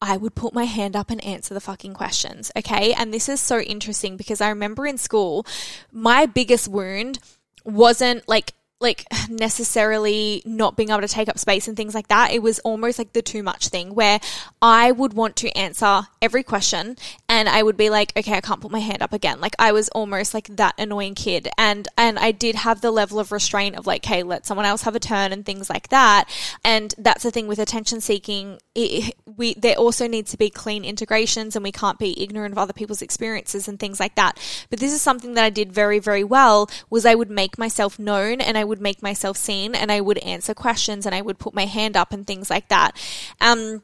I 0.00 0.16
would 0.16 0.34
put 0.34 0.54
my 0.54 0.64
hand 0.64 0.94
up 0.94 1.10
and 1.10 1.22
answer 1.24 1.54
the 1.54 1.60
fucking 1.60 1.94
questions. 1.94 2.52
Okay. 2.56 2.92
And 2.92 3.12
this 3.12 3.28
is 3.28 3.40
so 3.40 3.60
interesting 3.60 4.16
because 4.16 4.40
I 4.40 4.48
remember 4.48 4.86
in 4.86 4.98
school, 4.98 5.46
my 5.92 6.26
biggest 6.26 6.68
wound 6.68 7.18
wasn't 7.64 8.28
like 8.28 8.54
like 8.80 9.06
necessarily 9.28 10.40
not 10.44 10.76
being 10.76 10.90
able 10.90 11.00
to 11.00 11.08
take 11.08 11.28
up 11.28 11.38
space 11.38 11.66
and 11.66 11.76
things 11.76 11.94
like 11.94 12.08
that. 12.08 12.30
It 12.30 12.42
was 12.42 12.60
almost 12.60 12.98
like 12.98 13.12
the 13.12 13.22
too 13.22 13.42
much 13.42 13.68
thing 13.68 13.94
where 13.94 14.20
I 14.62 14.92
would 14.92 15.14
want 15.14 15.34
to 15.36 15.50
answer 15.58 16.02
every 16.22 16.44
question 16.44 16.96
and 17.28 17.48
I 17.48 17.62
would 17.62 17.76
be 17.76 17.90
like, 17.90 18.12
okay, 18.16 18.34
I 18.34 18.40
can't 18.40 18.60
put 18.60 18.70
my 18.70 18.78
hand 18.78 19.02
up 19.02 19.12
again. 19.12 19.40
Like 19.40 19.56
I 19.58 19.72
was 19.72 19.88
almost 19.90 20.32
like 20.32 20.46
that 20.56 20.74
annoying 20.78 21.16
kid. 21.16 21.48
And, 21.58 21.88
and 21.96 22.20
I 22.20 22.30
did 22.30 22.54
have 22.54 22.80
the 22.80 22.92
level 22.92 23.18
of 23.18 23.32
restraint 23.32 23.76
of 23.76 23.86
like, 23.86 24.04
hey, 24.04 24.22
let 24.22 24.46
someone 24.46 24.66
else 24.66 24.82
have 24.82 24.94
a 24.94 25.00
turn 25.00 25.32
and 25.32 25.44
things 25.44 25.68
like 25.68 25.88
that. 25.88 26.30
And 26.64 26.94
that's 26.98 27.24
the 27.24 27.32
thing 27.32 27.48
with 27.48 27.58
attention 27.58 28.00
seeking. 28.00 28.58
It, 28.76 29.16
we, 29.36 29.54
there 29.54 29.76
also 29.76 30.06
needs 30.06 30.30
to 30.30 30.38
be 30.38 30.50
clean 30.50 30.84
integrations 30.84 31.56
and 31.56 31.64
we 31.64 31.72
can't 31.72 31.98
be 31.98 32.22
ignorant 32.22 32.52
of 32.52 32.58
other 32.58 32.72
people's 32.72 33.02
experiences 33.02 33.66
and 33.66 33.80
things 33.80 33.98
like 33.98 34.14
that. 34.14 34.38
But 34.70 34.78
this 34.78 34.92
is 34.92 35.02
something 35.02 35.34
that 35.34 35.44
I 35.44 35.50
did 35.50 35.72
very, 35.72 35.98
very 35.98 36.22
well 36.22 36.70
was 36.90 37.04
I 37.04 37.16
would 37.16 37.30
make 37.30 37.58
myself 37.58 37.98
known 37.98 38.40
and 38.40 38.56
I 38.56 38.67
would 38.68 38.80
make 38.80 39.02
myself 39.02 39.36
seen 39.36 39.74
and 39.74 39.90
I 39.90 40.00
would 40.00 40.18
answer 40.18 40.54
questions 40.54 41.06
and 41.06 41.14
I 41.14 41.22
would 41.22 41.38
put 41.38 41.54
my 41.54 41.66
hand 41.66 41.96
up 41.96 42.12
and 42.12 42.26
things 42.26 42.50
like 42.50 42.68
that. 42.68 42.92
Um, 43.40 43.82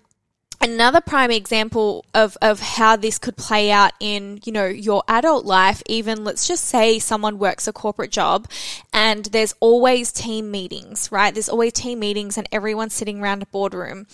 another 0.60 1.00
prime 1.00 1.30
example 1.30 2.04
of, 2.14 2.38
of 2.40 2.60
how 2.60 2.96
this 2.96 3.18
could 3.18 3.36
play 3.36 3.70
out 3.70 3.92
in, 4.00 4.40
you 4.44 4.52
know, 4.52 4.66
your 4.66 5.02
adult 5.08 5.44
life, 5.44 5.82
even 5.86 6.24
let's 6.24 6.48
just 6.48 6.64
say 6.64 6.98
someone 6.98 7.38
works 7.38 7.68
a 7.68 7.72
corporate 7.72 8.10
job 8.10 8.48
and 8.92 9.26
there's 9.26 9.54
always 9.60 10.10
team 10.10 10.50
meetings, 10.50 11.10
right? 11.12 11.34
There's 11.34 11.48
always 11.48 11.74
team 11.74 11.98
meetings 11.98 12.38
and 12.38 12.48
everyone's 12.50 12.94
sitting 12.94 13.20
around 13.20 13.42
a 13.42 13.46
boardroom. 13.46 14.06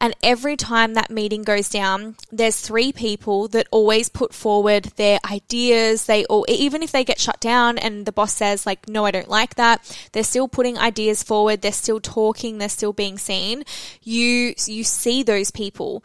And 0.00 0.14
every 0.22 0.56
time 0.56 0.94
that 0.94 1.10
meeting 1.10 1.42
goes 1.42 1.68
down, 1.68 2.16
there's 2.32 2.60
three 2.60 2.90
people 2.90 3.48
that 3.48 3.68
always 3.70 4.08
put 4.08 4.32
forward 4.32 4.84
their 4.96 5.18
ideas. 5.30 6.06
They 6.06 6.24
all, 6.24 6.46
even 6.48 6.82
if 6.82 6.90
they 6.90 7.04
get 7.04 7.20
shut 7.20 7.38
down 7.38 7.76
and 7.76 8.06
the 8.06 8.12
boss 8.12 8.32
says 8.32 8.64
like, 8.64 8.88
no, 8.88 9.04
I 9.04 9.10
don't 9.10 9.28
like 9.28 9.56
that, 9.56 9.84
they're 10.12 10.22
still 10.24 10.48
putting 10.48 10.78
ideas 10.78 11.22
forward. 11.22 11.60
They're 11.60 11.72
still 11.72 12.00
talking. 12.00 12.58
They're 12.58 12.70
still 12.70 12.94
being 12.94 13.18
seen. 13.18 13.64
You, 14.02 14.54
you 14.66 14.84
see 14.84 15.22
those 15.22 15.50
people 15.50 16.02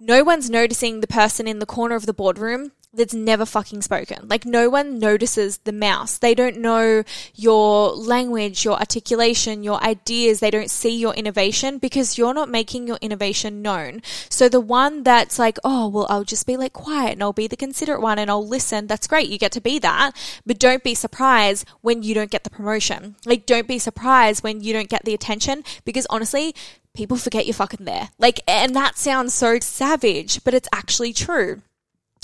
no 0.00 0.24
one's 0.24 0.48
noticing 0.48 1.00
the 1.00 1.06
person 1.06 1.46
in 1.46 1.58
the 1.58 1.66
corner 1.66 1.94
of 1.94 2.06
the 2.06 2.14
boardroom 2.14 2.72
that's 2.92 3.14
never 3.14 3.46
fucking 3.46 3.82
spoken. 3.82 4.26
Like 4.28 4.44
no 4.44 4.68
one 4.68 4.98
notices 4.98 5.58
the 5.58 5.72
mouse. 5.72 6.18
They 6.18 6.34
don't 6.34 6.58
know 6.58 7.04
your 7.34 7.92
language, 7.94 8.64
your 8.64 8.78
articulation, 8.78 9.62
your 9.62 9.82
ideas. 9.82 10.40
They 10.40 10.50
don't 10.50 10.70
see 10.70 10.96
your 10.98 11.14
innovation 11.14 11.78
because 11.78 12.18
you're 12.18 12.34
not 12.34 12.48
making 12.48 12.88
your 12.88 12.98
innovation 13.00 13.62
known. 13.62 14.02
So 14.28 14.48
the 14.48 14.60
one 14.60 15.04
that's 15.04 15.38
like, 15.38 15.58
oh, 15.62 15.88
well, 15.88 16.06
I'll 16.10 16.24
just 16.24 16.46
be 16.46 16.56
like 16.56 16.72
quiet 16.72 17.12
and 17.12 17.22
I'll 17.22 17.32
be 17.32 17.46
the 17.46 17.56
considerate 17.56 18.00
one 18.00 18.18
and 18.18 18.30
I'll 18.30 18.46
listen. 18.46 18.88
That's 18.88 19.06
great. 19.06 19.28
You 19.28 19.38
get 19.38 19.52
to 19.52 19.60
be 19.60 19.78
that, 19.78 20.12
but 20.44 20.58
don't 20.58 20.82
be 20.82 20.94
surprised 20.94 21.68
when 21.82 22.02
you 22.02 22.14
don't 22.14 22.30
get 22.30 22.44
the 22.44 22.50
promotion. 22.50 23.14
Like 23.24 23.46
don't 23.46 23.68
be 23.68 23.78
surprised 23.78 24.42
when 24.42 24.60
you 24.62 24.72
don't 24.72 24.88
get 24.88 25.04
the 25.04 25.14
attention 25.14 25.62
because 25.84 26.06
honestly, 26.10 26.54
people 26.94 27.16
forget 27.16 27.46
you're 27.46 27.54
fucking 27.54 27.84
there. 27.84 28.10
Like, 28.18 28.40
and 28.48 28.74
that 28.74 28.98
sounds 28.98 29.32
so 29.32 29.60
savage, 29.60 30.42
but 30.42 30.54
it's 30.54 30.68
actually 30.72 31.12
true. 31.12 31.62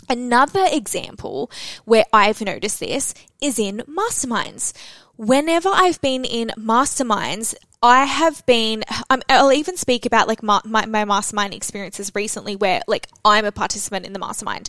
Another 0.08 0.66
example 0.70 1.50
where 1.84 2.04
I've 2.12 2.40
noticed 2.40 2.80
this 2.80 3.14
is 3.40 3.58
in 3.58 3.82
masterminds. 3.88 4.72
Whenever 5.16 5.70
I've 5.72 6.00
been 6.00 6.24
in 6.24 6.52
masterminds, 6.58 7.54
I 7.82 8.04
have 8.04 8.44
been, 8.46 8.84
um, 9.10 9.22
I'll 9.28 9.52
even 9.52 9.76
speak 9.76 10.06
about 10.06 10.28
like 10.28 10.42
my, 10.42 10.60
my, 10.64 10.86
my 10.86 11.04
mastermind 11.04 11.54
experiences 11.54 12.12
recently 12.14 12.56
where 12.56 12.82
like 12.86 13.08
I'm 13.24 13.44
a 13.44 13.52
participant 13.52 14.06
in 14.06 14.12
the 14.12 14.18
mastermind 14.18 14.68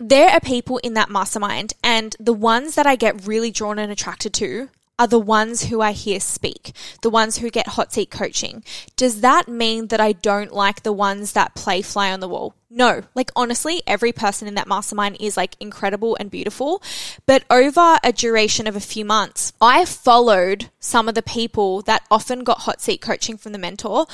there 0.00 0.30
are 0.30 0.40
people 0.40 0.78
in 0.78 0.94
that 0.94 1.10
mastermind, 1.10 1.74
and 1.82 2.14
the 2.20 2.32
ones 2.32 2.76
that 2.76 2.86
I 2.86 2.96
get 2.96 3.26
really 3.26 3.50
drawn 3.50 3.78
and 3.78 3.90
attracted 3.90 4.32
to 4.34 4.68
are 4.98 5.06
the 5.06 5.18
ones 5.18 5.64
who 5.64 5.80
I 5.80 5.92
hear 5.92 6.20
speak, 6.20 6.72
the 7.02 7.10
ones 7.10 7.38
who 7.38 7.50
get 7.50 7.68
hot 7.68 7.92
seat 7.92 8.10
coaching. 8.10 8.64
Does 8.96 9.20
that 9.20 9.48
mean 9.48 9.88
that 9.88 10.00
I 10.00 10.12
don't 10.12 10.52
like 10.52 10.82
the 10.82 10.92
ones 10.92 11.32
that 11.32 11.54
play 11.54 11.82
fly 11.82 12.12
on 12.12 12.20
the 12.20 12.28
wall? 12.28 12.54
No, 12.70 13.02
like 13.14 13.30
honestly, 13.34 13.82
every 13.86 14.12
person 14.12 14.46
in 14.46 14.54
that 14.54 14.68
mastermind 14.68 15.16
is 15.20 15.36
like 15.36 15.56
incredible 15.58 16.16
and 16.20 16.30
beautiful. 16.30 16.82
But 17.24 17.44
over 17.48 17.98
a 18.02 18.12
duration 18.12 18.66
of 18.66 18.76
a 18.76 18.80
few 18.80 19.04
months, 19.04 19.52
I 19.60 19.84
followed 19.84 20.70
some 20.78 21.08
of 21.08 21.14
the 21.14 21.22
people 21.22 21.80
that 21.82 22.02
often 22.10 22.44
got 22.44 22.60
hot 22.60 22.82
seat 22.82 23.00
coaching 23.00 23.38
from 23.38 23.52
the 23.52 23.58
mentor, 23.58 24.06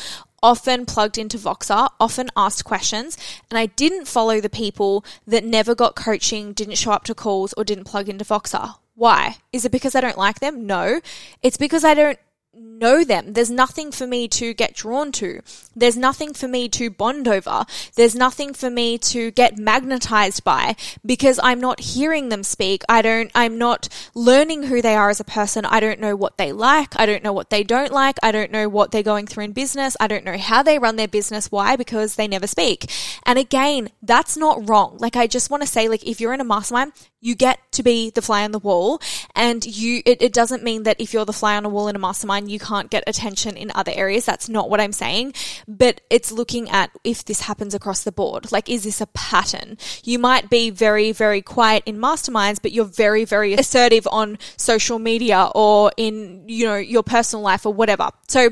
often 0.43 0.87
plugged 0.87 1.19
into 1.19 1.39
Voxer, 1.39 1.89
often 1.99 2.29
asked 2.37 2.65
questions, 2.65 3.17
and 3.51 3.59
I 3.59 3.67
didn't 3.67 4.07
follow 4.07 4.41
the 4.41 4.51
people 4.51 5.05
that 5.27 5.43
never 5.43 5.75
got 5.75 5.97
coaching, 5.97 6.53
didn't 6.53 6.77
show 6.77 6.93
up 6.93 7.05
to 7.05 7.15
calls, 7.15 7.55
or 7.55 7.65
didn't 7.65 7.85
plug 7.85 8.09
into 8.09 8.25
Voxer. 8.25 8.77
Why? 8.95 9.37
Is 9.53 9.65
it 9.65 9.73
because 9.73 9.95
I 9.95 10.01
don't 10.01 10.19
like 10.19 10.41
them? 10.41 10.67
No. 10.67 11.01
It's 11.43 11.57
because 11.57 11.85
I 11.85 11.95
don't 11.95 12.19
know 12.57 13.05
them. 13.05 13.33
There's 13.33 13.51
nothing 13.51 13.91
for 13.91 14.07
me 14.07 14.29
to 14.29 14.55
get 14.55 14.75
drawn 14.75 15.13
to. 15.13 15.41
There's 15.75 15.97
nothing 15.97 16.35
for 16.35 16.47
me 16.47 16.69
to 16.71 16.91
bond 16.91 17.27
over. 17.27 17.65
There's 17.97 18.15
nothing 18.15 18.55
for 18.55 18.71
me 18.71 18.99
to 18.99 19.31
get 19.33 19.59
magnetized 19.59 20.45
by 20.45 20.77
because 21.05 21.41
I'm 21.43 21.61
not 21.61 21.81
hearing 21.81 22.29
them 22.29 22.43
speak. 22.43 22.83
I 22.89 23.03
don't, 23.03 23.31
I'm 23.35 23.59
not 23.59 23.89
learning 24.15 24.65
who 24.65 24.81
they 24.83 24.95
are 24.95 25.11
as 25.11 25.21
a 25.21 25.25
person. 25.25 25.65
I 25.65 25.81
don't 25.81 26.01
know 26.01 26.15
what 26.17 26.39
they 26.39 26.53
like. 26.53 26.99
I 26.99 27.07
don't 27.07 27.25
know 27.25 27.33
what 27.33 27.51
they 27.51 27.65
don't 27.65 27.93
like. 27.93 28.19
I 28.23 28.33
don't 28.33 28.53
know 28.53 28.69
what 28.69 28.91
they're 28.91 29.03
going 29.03 29.27
through 29.27 29.45
in 29.45 29.53
business. 29.53 29.97
I 29.99 30.07
don't 30.07 30.25
know 30.25 30.39
how 30.39 30.63
they 30.63 30.79
run 30.79 30.97
their 30.97 31.09
business. 31.09 31.51
Why? 31.51 31.77
Because 31.77 32.15
they 32.15 32.29
never 32.29 32.47
speak. 32.47 32.91
And 33.25 33.39
again, 33.39 33.91
that's 34.03 34.37
not 34.37 34.69
wrong. 34.69 34.97
Like, 34.99 35.17
I 35.17 35.27
just 35.27 35.51
want 35.51 35.63
to 35.63 35.69
say, 35.69 35.89
like, 35.89 36.07
if 36.07 36.21
you're 36.21 36.35
in 36.35 36.41
a 36.41 36.45
mastermind, 36.45 36.93
you 37.25 37.35
get 37.35 37.59
to 37.73 37.83
be 37.83 38.11
the 38.11 38.21
fly 38.21 38.45
on 38.45 38.53
the 38.53 38.59
wall 38.59 39.01
and 39.35 39.65
you 39.65 40.03
it, 40.05 40.21
it, 40.21 40.33
doesn't 40.35 40.63
mean 40.63 40.83
that 40.83 41.01
if 41.01 41.15
you're 41.15 41.25
the 41.25 41.33
fly 41.33 41.57
on 41.57 41.63
the 41.63 41.71
wall 41.71 41.89
in 41.89 41.97
a 41.97 41.99
mastermind 41.99 42.51
you 42.51 42.59
can't 42.59 42.91
get 42.91 43.03
attention 43.07 43.57
in 43.57 43.73
other 43.75 43.93
areas. 43.95 44.27
That's 44.27 44.49
not 44.49 44.69
what 44.69 44.79
i'm 44.79 44.93
saying. 44.93 45.33
But 45.67 46.03
it's 46.11 46.31
looking 46.31 46.69
at 46.69 46.91
if 47.03 47.25
this 47.25 47.41
happens 47.41 47.75
across 47.75 48.05
the 48.05 48.13
board. 48.13 48.53
Like 48.53 48.69
is 48.69 48.85
this 48.85 49.01
a 49.01 49.07
pattern? 49.07 49.79
You 50.05 50.19
might 50.19 50.51
be 50.51 50.69
very 50.69 51.13
very 51.13 51.41
quiet 51.41 51.83
in 51.87 51.97
masterminds 51.97 52.61
but 52.61 52.73
you're 52.73 52.85
very 52.85 53.25
very 53.25 53.55
assertive 53.55 54.07
on 54.13 54.39
social 54.59 54.99
media 54.99 55.49
or 55.55 55.93
in 55.97 56.45
you 56.47 56.67
know 56.67 56.77
your 56.77 57.03
personal 57.03 57.43
life 57.43 57.65
or 57.65 57.73
whatever. 57.73 58.11
So 58.29 58.51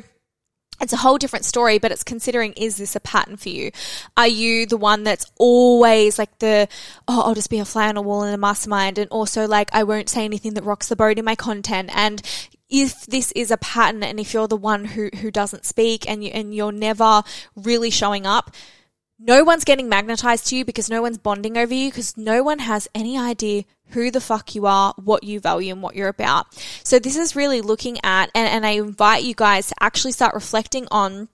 it's 0.82 0.92
a 0.92 0.98
whole 0.98 1.16
different 1.16 1.44
story, 1.44 1.78
but 1.78 1.92
it's 1.92 2.04
considering 2.04 2.52
is 2.54 2.76
this 2.76 2.96
a 2.96 3.00
pattern 3.00 3.36
for 3.36 3.48
you? 3.48 3.70
Are 4.16 4.26
you 4.26 4.66
the 4.66 4.76
one 4.76 5.04
that's 5.04 5.24
always 5.38 6.18
like 6.18 6.36
the, 6.40 6.68
oh, 7.06 7.22
I'll 7.22 7.34
just 7.34 7.50
be 7.50 7.60
a 7.60 7.64
fly 7.64 7.88
on 7.88 7.96
a 7.96 8.02
wall 8.02 8.24
in 8.24 8.34
a 8.34 8.38
mastermind 8.38 8.98
and 8.98 9.08
also 9.10 9.46
like 9.46 9.70
I 9.72 9.84
won't 9.84 10.08
say 10.08 10.24
anything 10.24 10.54
that 10.54 10.64
rocks 10.64 10.88
the 10.88 10.96
boat 10.96 11.18
in 11.18 11.24
my 11.24 11.36
content 11.36 11.90
and 11.94 12.20
if 12.68 13.06
this 13.06 13.32
is 13.32 13.50
a 13.50 13.58
pattern 13.58 14.02
and 14.02 14.18
if 14.18 14.32
you're 14.34 14.48
the 14.48 14.56
one 14.56 14.84
who, 14.86 15.10
who 15.20 15.30
doesn't 15.30 15.64
speak 15.64 16.08
and 16.08 16.24
you, 16.24 16.30
and 16.30 16.54
you're 16.54 16.72
never 16.72 17.22
really 17.54 17.90
showing 17.90 18.26
up, 18.26 18.50
no 19.24 19.44
one's 19.44 19.64
getting 19.64 19.88
magnetized 19.88 20.48
to 20.48 20.56
you 20.56 20.64
because 20.64 20.90
no 20.90 21.00
one's 21.00 21.18
bonding 21.18 21.56
over 21.56 21.72
you 21.72 21.90
because 21.90 22.16
no 22.16 22.42
one 22.42 22.58
has 22.58 22.88
any 22.94 23.16
idea 23.16 23.64
who 23.90 24.10
the 24.10 24.20
fuck 24.20 24.54
you 24.54 24.66
are, 24.66 24.94
what 24.96 25.22
you 25.22 25.38
value, 25.38 25.72
and 25.72 25.82
what 25.82 25.94
you're 25.94 26.08
about. 26.08 26.46
So, 26.82 26.98
this 26.98 27.16
is 27.16 27.36
really 27.36 27.60
looking 27.60 27.98
at, 28.02 28.30
and, 28.34 28.48
and 28.48 28.66
I 28.66 28.70
invite 28.70 29.22
you 29.22 29.34
guys 29.34 29.68
to 29.68 29.74
actually 29.80 30.12
start 30.12 30.34
reflecting 30.34 30.88
on 30.90 31.28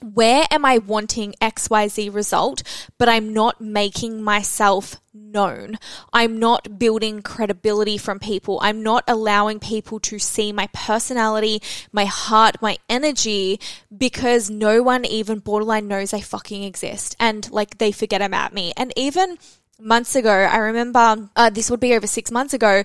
where 0.00 0.46
am 0.50 0.64
I 0.64 0.78
wanting 0.78 1.34
XYZ 1.40 2.14
result, 2.14 2.62
but 2.98 3.08
I'm 3.08 3.32
not 3.32 3.60
making 3.60 4.22
myself 4.22 5.00
known. 5.12 5.78
I'm 6.12 6.38
not 6.38 6.78
building 6.78 7.22
credibility 7.22 7.98
from 7.98 8.18
people. 8.18 8.58
I'm 8.62 8.82
not 8.82 9.04
allowing 9.08 9.60
people 9.60 9.98
to 10.00 10.18
see 10.18 10.52
my 10.52 10.68
personality, 10.72 11.62
my 11.92 12.04
heart, 12.04 12.56
my 12.60 12.78
energy 12.88 13.60
because 13.96 14.50
no 14.50 14.82
one 14.82 15.04
even 15.04 15.38
borderline 15.38 15.88
knows 15.88 16.12
I 16.12 16.20
fucking 16.20 16.62
exist 16.62 17.16
and 17.18 17.50
like 17.50 17.78
they 17.78 17.92
forget 17.92 18.22
about 18.22 18.52
me. 18.52 18.72
And 18.76 18.92
even 18.96 19.38
months 19.78 20.14
ago, 20.14 20.30
I 20.30 20.58
remember 20.58 21.28
uh, 21.36 21.50
this 21.50 21.70
would 21.70 21.80
be 21.80 21.94
over 21.94 22.06
six 22.06 22.30
months 22.30 22.54
ago, 22.54 22.84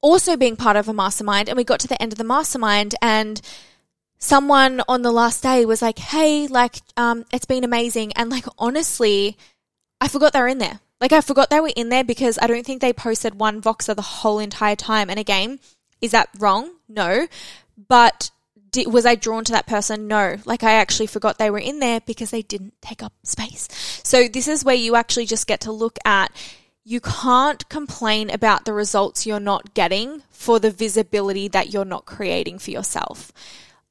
also 0.00 0.36
being 0.36 0.56
part 0.56 0.76
of 0.76 0.88
a 0.88 0.92
mastermind. 0.92 1.48
And 1.48 1.56
we 1.56 1.64
got 1.64 1.80
to 1.80 1.88
the 1.88 2.00
end 2.00 2.12
of 2.12 2.18
the 2.18 2.24
mastermind 2.24 2.94
and 3.02 3.40
someone 4.20 4.82
on 4.86 5.02
the 5.02 5.10
last 5.10 5.42
day 5.42 5.64
was 5.64 5.82
like, 5.82 5.98
Hey, 5.98 6.46
like, 6.46 6.76
um, 6.96 7.24
it's 7.32 7.46
been 7.46 7.64
amazing. 7.64 8.12
And 8.12 8.30
like, 8.30 8.46
honestly, 8.58 9.36
I 10.00 10.08
forgot 10.08 10.32
they 10.32 10.40
were 10.40 10.48
in 10.48 10.58
there. 10.58 10.80
Like, 11.00 11.12
I 11.12 11.22
forgot 11.22 11.48
they 11.48 11.60
were 11.60 11.72
in 11.74 11.88
there 11.88 12.04
because 12.04 12.38
I 12.40 12.46
don't 12.46 12.64
think 12.64 12.80
they 12.80 12.92
posted 12.92 13.40
one 13.40 13.62
Voxer 13.62 13.96
the 13.96 14.02
whole 14.02 14.38
entire 14.38 14.76
time. 14.76 15.08
And 15.08 15.18
again, 15.18 15.58
is 16.00 16.12
that 16.12 16.28
wrong? 16.38 16.70
No. 16.88 17.26
But 17.88 18.30
did, 18.70 18.92
was 18.92 19.06
I 19.06 19.14
drawn 19.14 19.44
to 19.44 19.52
that 19.52 19.66
person? 19.66 20.06
No. 20.06 20.36
Like 20.44 20.62
I 20.62 20.72
actually 20.72 21.06
forgot 21.06 21.38
they 21.38 21.50
were 21.50 21.58
in 21.58 21.80
there 21.80 22.00
because 22.00 22.30
they 22.30 22.42
didn't 22.42 22.74
take 22.82 23.02
up 23.02 23.14
space. 23.24 23.68
So 24.04 24.28
this 24.28 24.46
is 24.46 24.64
where 24.64 24.74
you 24.74 24.94
actually 24.94 25.26
just 25.26 25.46
get 25.46 25.60
to 25.62 25.72
look 25.72 25.98
at 26.04 26.30
you 26.84 27.00
can't 27.00 27.68
complain 27.68 28.30
about 28.30 28.64
the 28.64 28.72
results 28.72 29.26
you're 29.26 29.38
not 29.38 29.74
getting 29.74 30.22
for 30.30 30.58
the 30.58 30.70
visibility 30.70 31.46
that 31.48 31.72
you're 31.72 31.84
not 31.84 32.06
creating 32.06 32.58
for 32.58 32.70
yourself. 32.70 33.32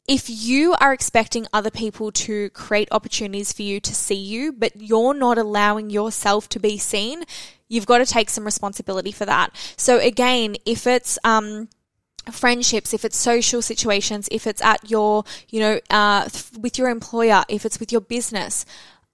If 0.09 0.27
you 0.27 0.73
are 0.81 0.91
expecting 0.91 1.45
other 1.53 1.69
people 1.69 2.11
to 2.13 2.49
create 2.49 2.87
opportunities 2.91 3.53
for 3.53 3.61
you 3.61 3.79
to 3.79 3.93
see 3.93 4.15
you, 4.15 4.51
but 4.51 4.71
you're 4.75 5.13
not 5.13 5.37
allowing 5.37 5.91
yourself 5.91 6.49
to 6.49 6.59
be 6.59 6.79
seen, 6.79 7.25
you've 7.67 7.85
got 7.85 7.99
to 7.99 8.07
take 8.07 8.31
some 8.31 8.43
responsibility 8.43 9.11
for 9.11 9.27
that. 9.27 9.55
So 9.77 9.99
again, 9.99 10.55
if 10.65 10.87
it's, 10.87 11.19
um, 11.23 11.69
friendships, 12.31 12.91
if 12.91 13.05
it's 13.05 13.17
social 13.17 13.61
situations, 13.61 14.27
if 14.31 14.47
it's 14.47 14.63
at 14.63 14.89
your, 14.89 15.25
you 15.49 15.59
know, 15.59 15.79
uh, 15.91 16.27
with 16.59 16.79
your 16.79 16.89
employer, 16.89 17.43
if 17.47 17.63
it's 17.63 17.79
with 17.79 17.91
your 17.91 18.01
business, 18.01 18.65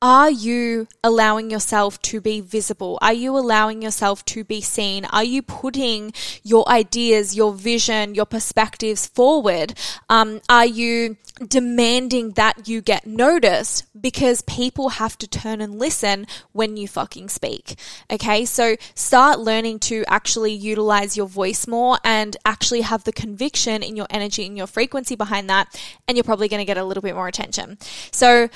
are 0.06 0.30
you 0.30 0.88
allowing 1.04 1.50
yourself 1.50 2.00
to 2.00 2.22
be 2.22 2.40
visible? 2.40 3.00
Are 3.02 3.12
you 3.12 3.36
allowing 3.36 3.82
yourself 3.82 4.24
to 4.26 4.44
be 4.44 4.62
seen? 4.62 5.04
Are 5.06 5.24
you 5.24 5.42
putting 5.42 6.14
your 6.44 6.70
ideas, 6.70 7.36
your 7.36 7.52
vision, 7.54 8.14
your 8.14 8.28
perspectives 8.28 9.08
forward? 9.08 9.74
Um, 10.08 10.42
are 10.48 10.68
you 10.68 11.18
demanding 11.48 12.34
that 12.34 12.68
you 12.68 12.84
get 12.84 13.08
noticed 13.08 13.86
because 14.00 14.44
people 14.44 14.90
have 14.90 15.18
to 15.18 15.28
turn 15.28 15.60
and 15.60 15.80
listen 15.80 16.28
when 16.52 16.78
you 16.78 16.88
fucking 16.88 17.28
speak? 17.30 17.74
Okay, 18.12 18.46
so 18.46 18.76
start 18.94 19.40
learning 19.40 19.80
to 19.80 20.04
actually 20.08 20.54
utilize 20.54 21.18
your 21.18 21.28
voice 21.28 21.66
more 21.66 21.98
and 22.04 22.38
actually 22.46 22.82
have 22.82 23.06
the 23.06 23.12
conviction 23.12 23.82
in 23.82 23.96
your 23.96 24.08
energy 24.12 24.46
and 24.46 24.56
your 24.56 24.68
frequency 24.68 25.16
behind 25.16 25.50
that, 25.50 25.76
and 26.08 26.16
you're 26.16 26.24
probably 26.24 26.48
going 26.48 26.62
to 26.62 26.66
get 26.66 26.78
a 26.78 26.86
little 26.86 27.02
bit 27.02 27.16
more 27.16 27.28
attention. 27.28 27.80
So, 28.12 28.50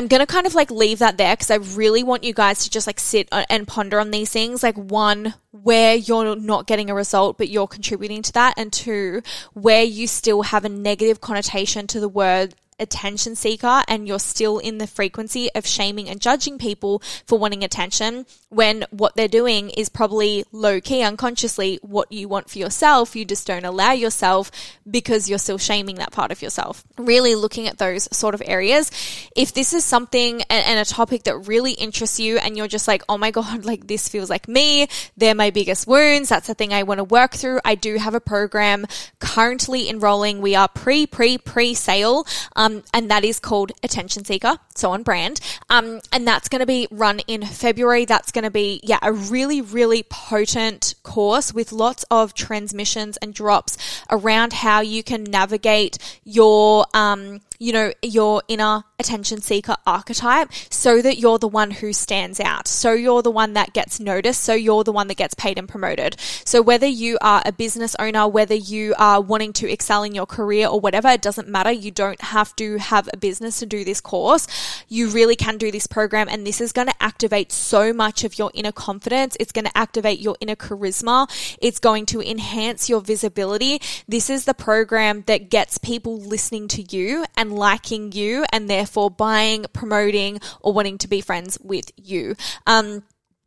I'm 0.00 0.08
going 0.08 0.20
to 0.20 0.26
kind 0.26 0.46
of 0.46 0.54
like 0.54 0.70
leave 0.70 1.00
that 1.00 1.18
there 1.18 1.36
because 1.36 1.50
I 1.50 1.56
really 1.56 2.02
want 2.02 2.24
you 2.24 2.32
guys 2.32 2.64
to 2.64 2.70
just 2.70 2.86
like 2.86 2.98
sit 2.98 3.28
and 3.30 3.68
ponder 3.68 4.00
on 4.00 4.10
these 4.10 4.30
things. 4.30 4.62
Like, 4.62 4.76
one, 4.76 5.34
where 5.50 5.94
you're 5.94 6.36
not 6.36 6.66
getting 6.66 6.88
a 6.88 6.94
result, 6.94 7.36
but 7.36 7.50
you're 7.50 7.66
contributing 7.66 8.22
to 8.22 8.32
that. 8.32 8.54
And 8.56 8.72
two, 8.72 9.20
where 9.52 9.82
you 9.82 10.06
still 10.06 10.40
have 10.40 10.64
a 10.64 10.70
negative 10.70 11.20
connotation 11.20 11.86
to 11.88 12.00
the 12.00 12.08
word 12.08 12.54
attention 12.78 13.36
seeker 13.36 13.82
and 13.88 14.08
you're 14.08 14.18
still 14.18 14.56
in 14.56 14.78
the 14.78 14.86
frequency 14.86 15.50
of 15.54 15.66
shaming 15.66 16.08
and 16.08 16.18
judging 16.18 16.56
people 16.56 17.02
for 17.26 17.38
wanting 17.38 17.62
attention 17.62 18.24
when 18.50 18.84
what 18.90 19.14
they're 19.16 19.28
doing 19.28 19.70
is 19.70 19.88
probably 19.88 20.44
low 20.52 20.80
key 20.80 21.02
unconsciously 21.02 21.78
what 21.82 22.10
you 22.10 22.28
want 22.28 22.50
for 22.50 22.58
yourself. 22.58 23.14
You 23.14 23.24
just 23.24 23.46
don't 23.46 23.64
allow 23.64 23.92
yourself 23.92 24.50
because 24.90 25.30
you're 25.30 25.38
still 25.38 25.58
shaming 25.58 25.96
that 25.96 26.10
part 26.10 26.32
of 26.32 26.42
yourself. 26.42 26.84
Really 26.98 27.36
looking 27.36 27.68
at 27.68 27.78
those 27.78 28.08
sort 28.16 28.34
of 28.34 28.42
areas. 28.44 28.90
If 29.36 29.54
this 29.54 29.72
is 29.72 29.84
something 29.84 30.42
and 30.50 30.78
a 30.78 30.84
topic 30.84 31.22
that 31.24 31.36
really 31.36 31.72
interests 31.72 32.18
you 32.18 32.38
and 32.38 32.56
you're 32.56 32.68
just 32.68 32.88
like, 32.88 33.02
oh 33.08 33.16
my 33.16 33.30
God, 33.30 33.64
like 33.70 33.86
this 33.86 34.08
feels 34.08 34.28
like 34.28 34.48
me. 34.48 34.88
They're 35.16 35.34
my 35.34 35.50
biggest 35.50 35.86
wounds. 35.86 36.28
That's 36.28 36.48
the 36.48 36.54
thing 36.54 36.74
I 36.74 36.82
want 36.82 36.98
to 36.98 37.04
work 37.04 37.34
through. 37.34 37.60
I 37.64 37.76
do 37.76 37.96
have 37.96 38.14
a 38.14 38.20
program 38.20 38.86
currently 39.20 39.88
enrolling. 39.88 40.40
We 40.40 40.56
are 40.56 40.68
pre, 40.68 41.06
pre, 41.06 41.38
pre 41.38 41.74
sale. 41.74 42.26
Um, 42.56 42.82
and 42.92 43.10
that 43.10 43.24
is 43.24 43.38
called 43.38 43.70
Attention 43.82 44.24
Seeker. 44.24 44.58
So 44.74 44.90
on 44.90 45.04
brand. 45.04 45.40
Um, 45.68 46.00
and 46.12 46.26
that's 46.26 46.48
going 46.48 46.60
to 46.60 46.66
be 46.66 46.88
run 46.90 47.20
in 47.20 47.44
February. 47.46 48.06
That's 48.06 48.32
going 48.32 48.39
to 48.44 48.50
be, 48.50 48.80
yeah, 48.82 48.98
a 49.02 49.12
really, 49.12 49.60
really 49.60 50.02
potent 50.02 50.94
course 51.02 51.52
with 51.52 51.72
lots 51.72 52.04
of 52.10 52.34
transmissions 52.34 53.16
and 53.18 53.34
drops 53.34 53.76
around 54.10 54.52
how 54.52 54.80
you 54.80 55.02
can 55.02 55.24
navigate 55.24 55.98
your, 56.24 56.86
um, 56.94 57.40
you 57.60 57.74
know, 57.74 57.92
your 58.02 58.42
inner 58.48 58.82
attention 58.98 59.40
seeker 59.42 59.76
archetype 59.86 60.50
so 60.70 61.02
that 61.02 61.18
you're 61.18 61.38
the 61.38 61.46
one 61.46 61.70
who 61.70 61.92
stands 61.92 62.40
out. 62.40 62.66
So 62.66 62.92
you're 62.92 63.22
the 63.22 63.30
one 63.30 63.52
that 63.52 63.74
gets 63.74 64.00
noticed. 64.00 64.42
So 64.42 64.54
you're 64.54 64.82
the 64.82 64.92
one 64.92 65.08
that 65.08 65.18
gets 65.18 65.34
paid 65.34 65.58
and 65.58 65.68
promoted. 65.68 66.16
So 66.46 66.62
whether 66.62 66.86
you 66.86 67.18
are 67.20 67.42
a 67.44 67.52
business 67.52 67.94
owner, 67.98 68.26
whether 68.26 68.54
you 68.54 68.94
are 68.98 69.20
wanting 69.20 69.52
to 69.54 69.70
excel 69.70 70.04
in 70.04 70.14
your 70.14 70.24
career 70.24 70.68
or 70.68 70.80
whatever, 70.80 71.08
it 71.08 71.20
doesn't 71.20 71.48
matter. 71.48 71.70
You 71.70 71.90
don't 71.90 72.20
have 72.22 72.56
to 72.56 72.78
have 72.78 73.10
a 73.12 73.18
business 73.18 73.58
to 73.58 73.66
do 73.66 73.84
this 73.84 74.00
course. 74.00 74.46
You 74.88 75.10
really 75.10 75.36
can 75.36 75.58
do 75.58 75.70
this 75.70 75.86
program 75.86 76.28
and 76.30 76.46
this 76.46 76.62
is 76.62 76.72
going 76.72 76.88
to 76.88 77.02
activate 77.02 77.52
so 77.52 77.92
much 77.92 78.24
of 78.24 78.38
your 78.38 78.50
inner 78.54 78.72
confidence. 78.72 79.36
It's 79.38 79.52
going 79.52 79.66
to 79.66 79.76
activate 79.76 80.18
your 80.18 80.36
inner 80.40 80.56
charisma. 80.56 81.28
It's 81.60 81.78
going 81.78 82.06
to 82.06 82.22
enhance 82.22 82.88
your 82.88 83.02
visibility. 83.02 83.82
This 84.08 84.30
is 84.30 84.46
the 84.46 84.54
program 84.54 85.24
that 85.26 85.50
gets 85.50 85.76
people 85.76 86.18
listening 86.18 86.66
to 86.68 86.82
you 86.82 87.26
and 87.36 87.49
liking 87.50 88.12
you 88.12 88.44
and 88.52 88.68
therefore 88.68 89.10
buying, 89.10 89.66
promoting, 89.72 90.40
or 90.60 90.72
wanting 90.72 90.98
to 90.98 91.08
be 91.08 91.20
friends 91.20 91.58
with 91.62 91.90
you. 91.96 92.36
Um, 92.66 93.02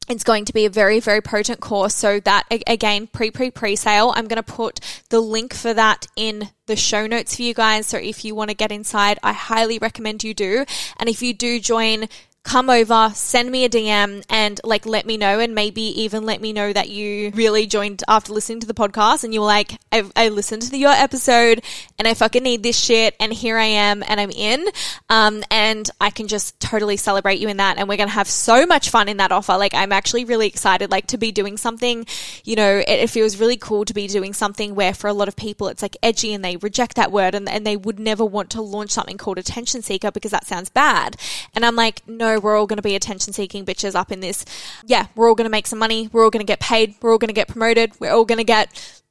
it's 0.09 0.23
going 0.23 0.45
to 0.45 0.53
be 0.53 0.65
a 0.65 0.69
very, 0.69 0.99
very 0.99 1.21
potent 1.21 1.59
course. 1.59 1.95
So 1.95 2.19
that 2.21 2.43
again, 2.67 3.07
pre, 3.07 3.31
pre, 3.31 3.51
pre 3.51 3.75
sale. 3.75 4.13
I'm 4.15 4.27
going 4.27 4.41
to 4.41 4.43
put 4.43 4.79
the 5.09 5.21
link 5.21 5.53
for 5.53 5.73
that 5.73 6.07
in 6.15 6.49
the 6.65 6.75
show 6.75 7.07
notes 7.07 7.35
for 7.37 7.41
you 7.43 7.53
guys. 7.53 7.87
So 7.87 7.97
if 7.97 8.25
you 8.25 8.35
want 8.35 8.49
to 8.49 8.55
get 8.55 8.71
inside, 8.71 9.19
I 9.23 9.33
highly 9.33 9.79
recommend 9.79 10.23
you 10.23 10.33
do. 10.33 10.65
And 10.99 11.09
if 11.09 11.21
you 11.21 11.33
do 11.33 11.59
join 11.59 12.07
come 12.43 12.69
over, 12.69 13.09
send 13.15 13.49
me 13.49 13.63
a 13.63 13.69
DM 13.69 14.23
and 14.29 14.59
like 14.63 14.85
let 14.85 15.05
me 15.05 15.15
know 15.15 15.39
and 15.39 15.55
maybe 15.55 15.81
even 16.01 16.25
let 16.25 16.41
me 16.41 16.51
know 16.51 16.73
that 16.73 16.89
you 16.89 17.31
really 17.33 17.65
joined 17.65 18.03
after 18.07 18.33
listening 18.33 18.59
to 18.59 18.67
the 18.67 18.73
podcast 18.73 19.23
and 19.23 19.33
you 19.33 19.39
were 19.39 19.45
like, 19.45 19.79
I, 19.91 20.03
I 20.15 20.27
listened 20.29 20.61
to 20.63 20.69
the, 20.69 20.77
your 20.77 20.91
episode 20.91 21.63
and 21.97 22.07
I 22.07 22.13
fucking 22.13 22.43
need 22.43 22.61
this 22.61 22.77
shit 22.77 23.15
and 23.19 23.31
here 23.31 23.57
I 23.57 23.65
am 23.65 24.03
and 24.05 24.19
I'm 24.19 24.29
in. 24.29 24.67
Um, 25.09 25.43
and 25.49 25.89
I 26.01 26.09
can 26.09 26.27
just 26.27 26.59
totally 26.59 26.97
celebrate 26.97 27.39
you 27.39 27.47
in 27.47 27.57
that 27.57 27.77
and 27.77 27.87
we're 27.87 27.97
going 27.97 28.09
to 28.09 28.15
have 28.15 28.27
so 28.27 28.65
much 28.65 28.89
fun 28.89 29.07
in 29.07 29.17
that 29.17 29.31
offer. 29.31 29.57
Like 29.57 29.73
I'm 29.73 29.93
actually 29.93 30.25
really 30.25 30.47
excited 30.47 30.91
like 30.91 31.07
to 31.07 31.17
be 31.17 31.31
doing 31.31 31.55
something, 31.55 32.05
you 32.43 32.57
know, 32.57 32.77
it, 32.77 32.89
it 32.89 33.09
feels 33.09 33.39
really 33.39 33.57
cool 33.57 33.85
to 33.85 33.93
be 33.93 34.07
doing 34.07 34.33
something 34.33 34.75
where 34.75 34.93
for 34.93 35.07
a 35.07 35.13
lot 35.13 35.29
of 35.29 35.35
people 35.37 35.69
it's 35.69 35.81
like 35.81 35.95
edgy 36.03 36.33
and 36.33 36.43
they 36.43 36.57
reject 36.57 36.95
that 36.97 37.11
word 37.11 37.35
and, 37.35 37.47
and 37.47 37.65
they 37.65 37.77
would 37.77 37.99
never 37.99 38.25
want 38.25 38.49
to 38.49 38.61
launch 38.61 38.91
something 38.91 39.17
called 39.17 39.37
attention 39.37 39.81
seeker 39.81 40.11
because 40.11 40.31
that 40.31 40.45
sounds 40.45 40.69
bad. 40.69 41.15
And 41.55 41.65
I'm 41.65 41.77
like, 41.77 42.05
no, 42.07 42.32
we're 42.39 42.57
all 42.57 42.67
going 42.67 42.77
to 42.77 42.83
be 42.83 42.95
attention 42.95 43.33
seeking 43.33 43.65
bitches 43.65 43.95
up 43.95 44.11
in 44.11 44.19
this. 44.19 44.45
Yeah, 44.85 45.07
we're 45.15 45.27
all 45.27 45.35
going 45.35 45.45
to 45.45 45.51
make 45.51 45.67
some 45.67 45.79
money. 45.79 46.09
We're 46.11 46.23
all 46.23 46.29
going 46.29 46.45
to 46.45 46.51
get 46.51 46.59
paid. 46.59 46.95
We're 47.01 47.11
all 47.11 47.17
going 47.17 47.29
to 47.29 47.33
get 47.33 47.47
promoted. 47.47 47.99
We're 47.99 48.11
all 48.11 48.25
going 48.25 48.39
to 48.39 48.43
get 48.43 49.03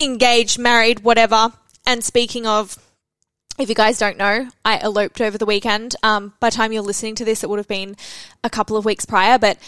engaged, 0.00 0.58
married, 0.58 1.00
whatever. 1.00 1.52
And 1.86 2.02
speaking 2.02 2.46
of, 2.46 2.78
if 3.58 3.68
you 3.68 3.74
guys 3.74 3.98
don't 3.98 4.16
know, 4.16 4.48
I 4.64 4.78
eloped 4.78 5.20
over 5.20 5.36
the 5.36 5.46
weekend. 5.46 5.94
Um, 6.02 6.32
by 6.40 6.50
the 6.50 6.56
time 6.56 6.72
you're 6.72 6.82
listening 6.82 7.14
to 7.16 7.24
this, 7.24 7.44
it 7.44 7.50
would 7.50 7.58
have 7.58 7.68
been 7.68 7.96
a 8.42 8.50
couple 8.50 8.76
of 8.76 8.84
weeks 8.84 9.04
prior, 9.04 9.38
but 9.38 9.58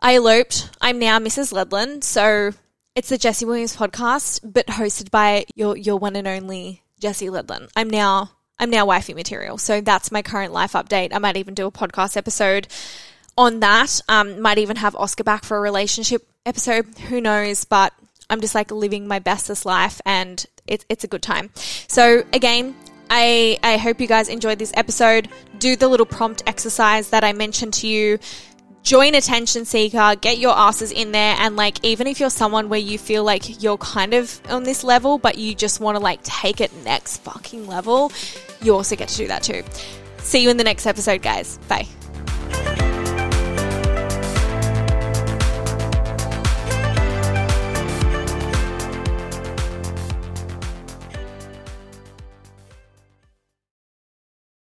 I 0.00 0.16
eloped. 0.16 0.70
I'm 0.80 0.98
now 0.98 1.18
Mrs. 1.18 1.52
Ledlin. 1.52 2.02
So 2.02 2.52
it's 2.94 3.08
the 3.08 3.18
Jessie 3.18 3.44
Williams 3.44 3.76
podcast, 3.76 4.40
but 4.42 4.66
hosted 4.66 5.10
by 5.10 5.46
your, 5.54 5.76
your 5.76 5.98
one 5.98 6.16
and 6.16 6.26
only 6.26 6.82
Jessie 6.98 7.28
Ledlin. 7.28 7.70
I'm 7.76 7.88
now 7.88 8.32
I'm 8.60 8.70
now 8.70 8.84
wifey 8.84 9.14
material. 9.14 9.56
So 9.58 9.80
that's 9.80 10.12
my 10.12 10.20
current 10.20 10.52
life 10.52 10.72
update. 10.74 11.14
I 11.14 11.18
might 11.18 11.38
even 11.38 11.54
do 11.54 11.66
a 11.66 11.72
podcast 11.72 12.16
episode 12.16 12.68
on 13.36 13.60
that. 13.60 14.02
Um, 14.06 14.40
might 14.40 14.58
even 14.58 14.76
have 14.76 14.94
Oscar 14.94 15.24
back 15.24 15.44
for 15.44 15.56
a 15.56 15.60
relationship 15.60 16.28
episode. 16.44 16.86
Who 17.08 17.22
knows? 17.22 17.64
But 17.64 17.94
I'm 18.28 18.42
just 18.42 18.54
like 18.54 18.70
living 18.70 19.08
my 19.08 19.18
bestest 19.18 19.64
life 19.64 20.00
and 20.04 20.44
it, 20.66 20.84
it's 20.90 21.04
a 21.04 21.08
good 21.08 21.22
time. 21.22 21.50
So 21.88 22.22
again, 22.34 22.76
I, 23.08 23.58
I 23.62 23.78
hope 23.78 23.98
you 23.98 24.06
guys 24.06 24.28
enjoyed 24.28 24.58
this 24.58 24.72
episode. 24.76 25.28
Do 25.58 25.74
the 25.74 25.88
little 25.88 26.06
prompt 26.06 26.42
exercise 26.46 27.10
that 27.10 27.24
I 27.24 27.32
mentioned 27.32 27.74
to 27.74 27.88
you 27.88 28.18
join 28.82 29.14
attention 29.14 29.64
seeker 29.64 30.14
get 30.20 30.38
your 30.38 30.56
asses 30.56 30.90
in 30.90 31.12
there 31.12 31.36
and 31.38 31.54
like 31.54 31.84
even 31.84 32.06
if 32.06 32.18
you're 32.18 32.30
someone 32.30 32.68
where 32.68 32.80
you 32.80 32.98
feel 32.98 33.22
like 33.22 33.62
you're 33.62 33.76
kind 33.76 34.14
of 34.14 34.40
on 34.48 34.62
this 34.62 34.82
level 34.82 35.18
but 35.18 35.36
you 35.36 35.54
just 35.54 35.80
want 35.80 35.96
to 35.96 36.02
like 36.02 36.22
take 36.22 36.60
it 36.60 36.74
next 36.82 37.18
fucking 37.18 37.66
level 37.66 38.10
you 38.62 38.74
also 38.74 38.96
get 38.96 39.08
to 39.08 39.16
do 39.16 39.26
that 39.28 39.42
too. 39.42 39.62
See 40.18 40.42
you 40.42 40.50
in 40.50 40.56
the 40.56 40.64
next 40.64 40.86
episode 40.86 41.22
guys. 41.22 41.58
Bye 41.68 41.86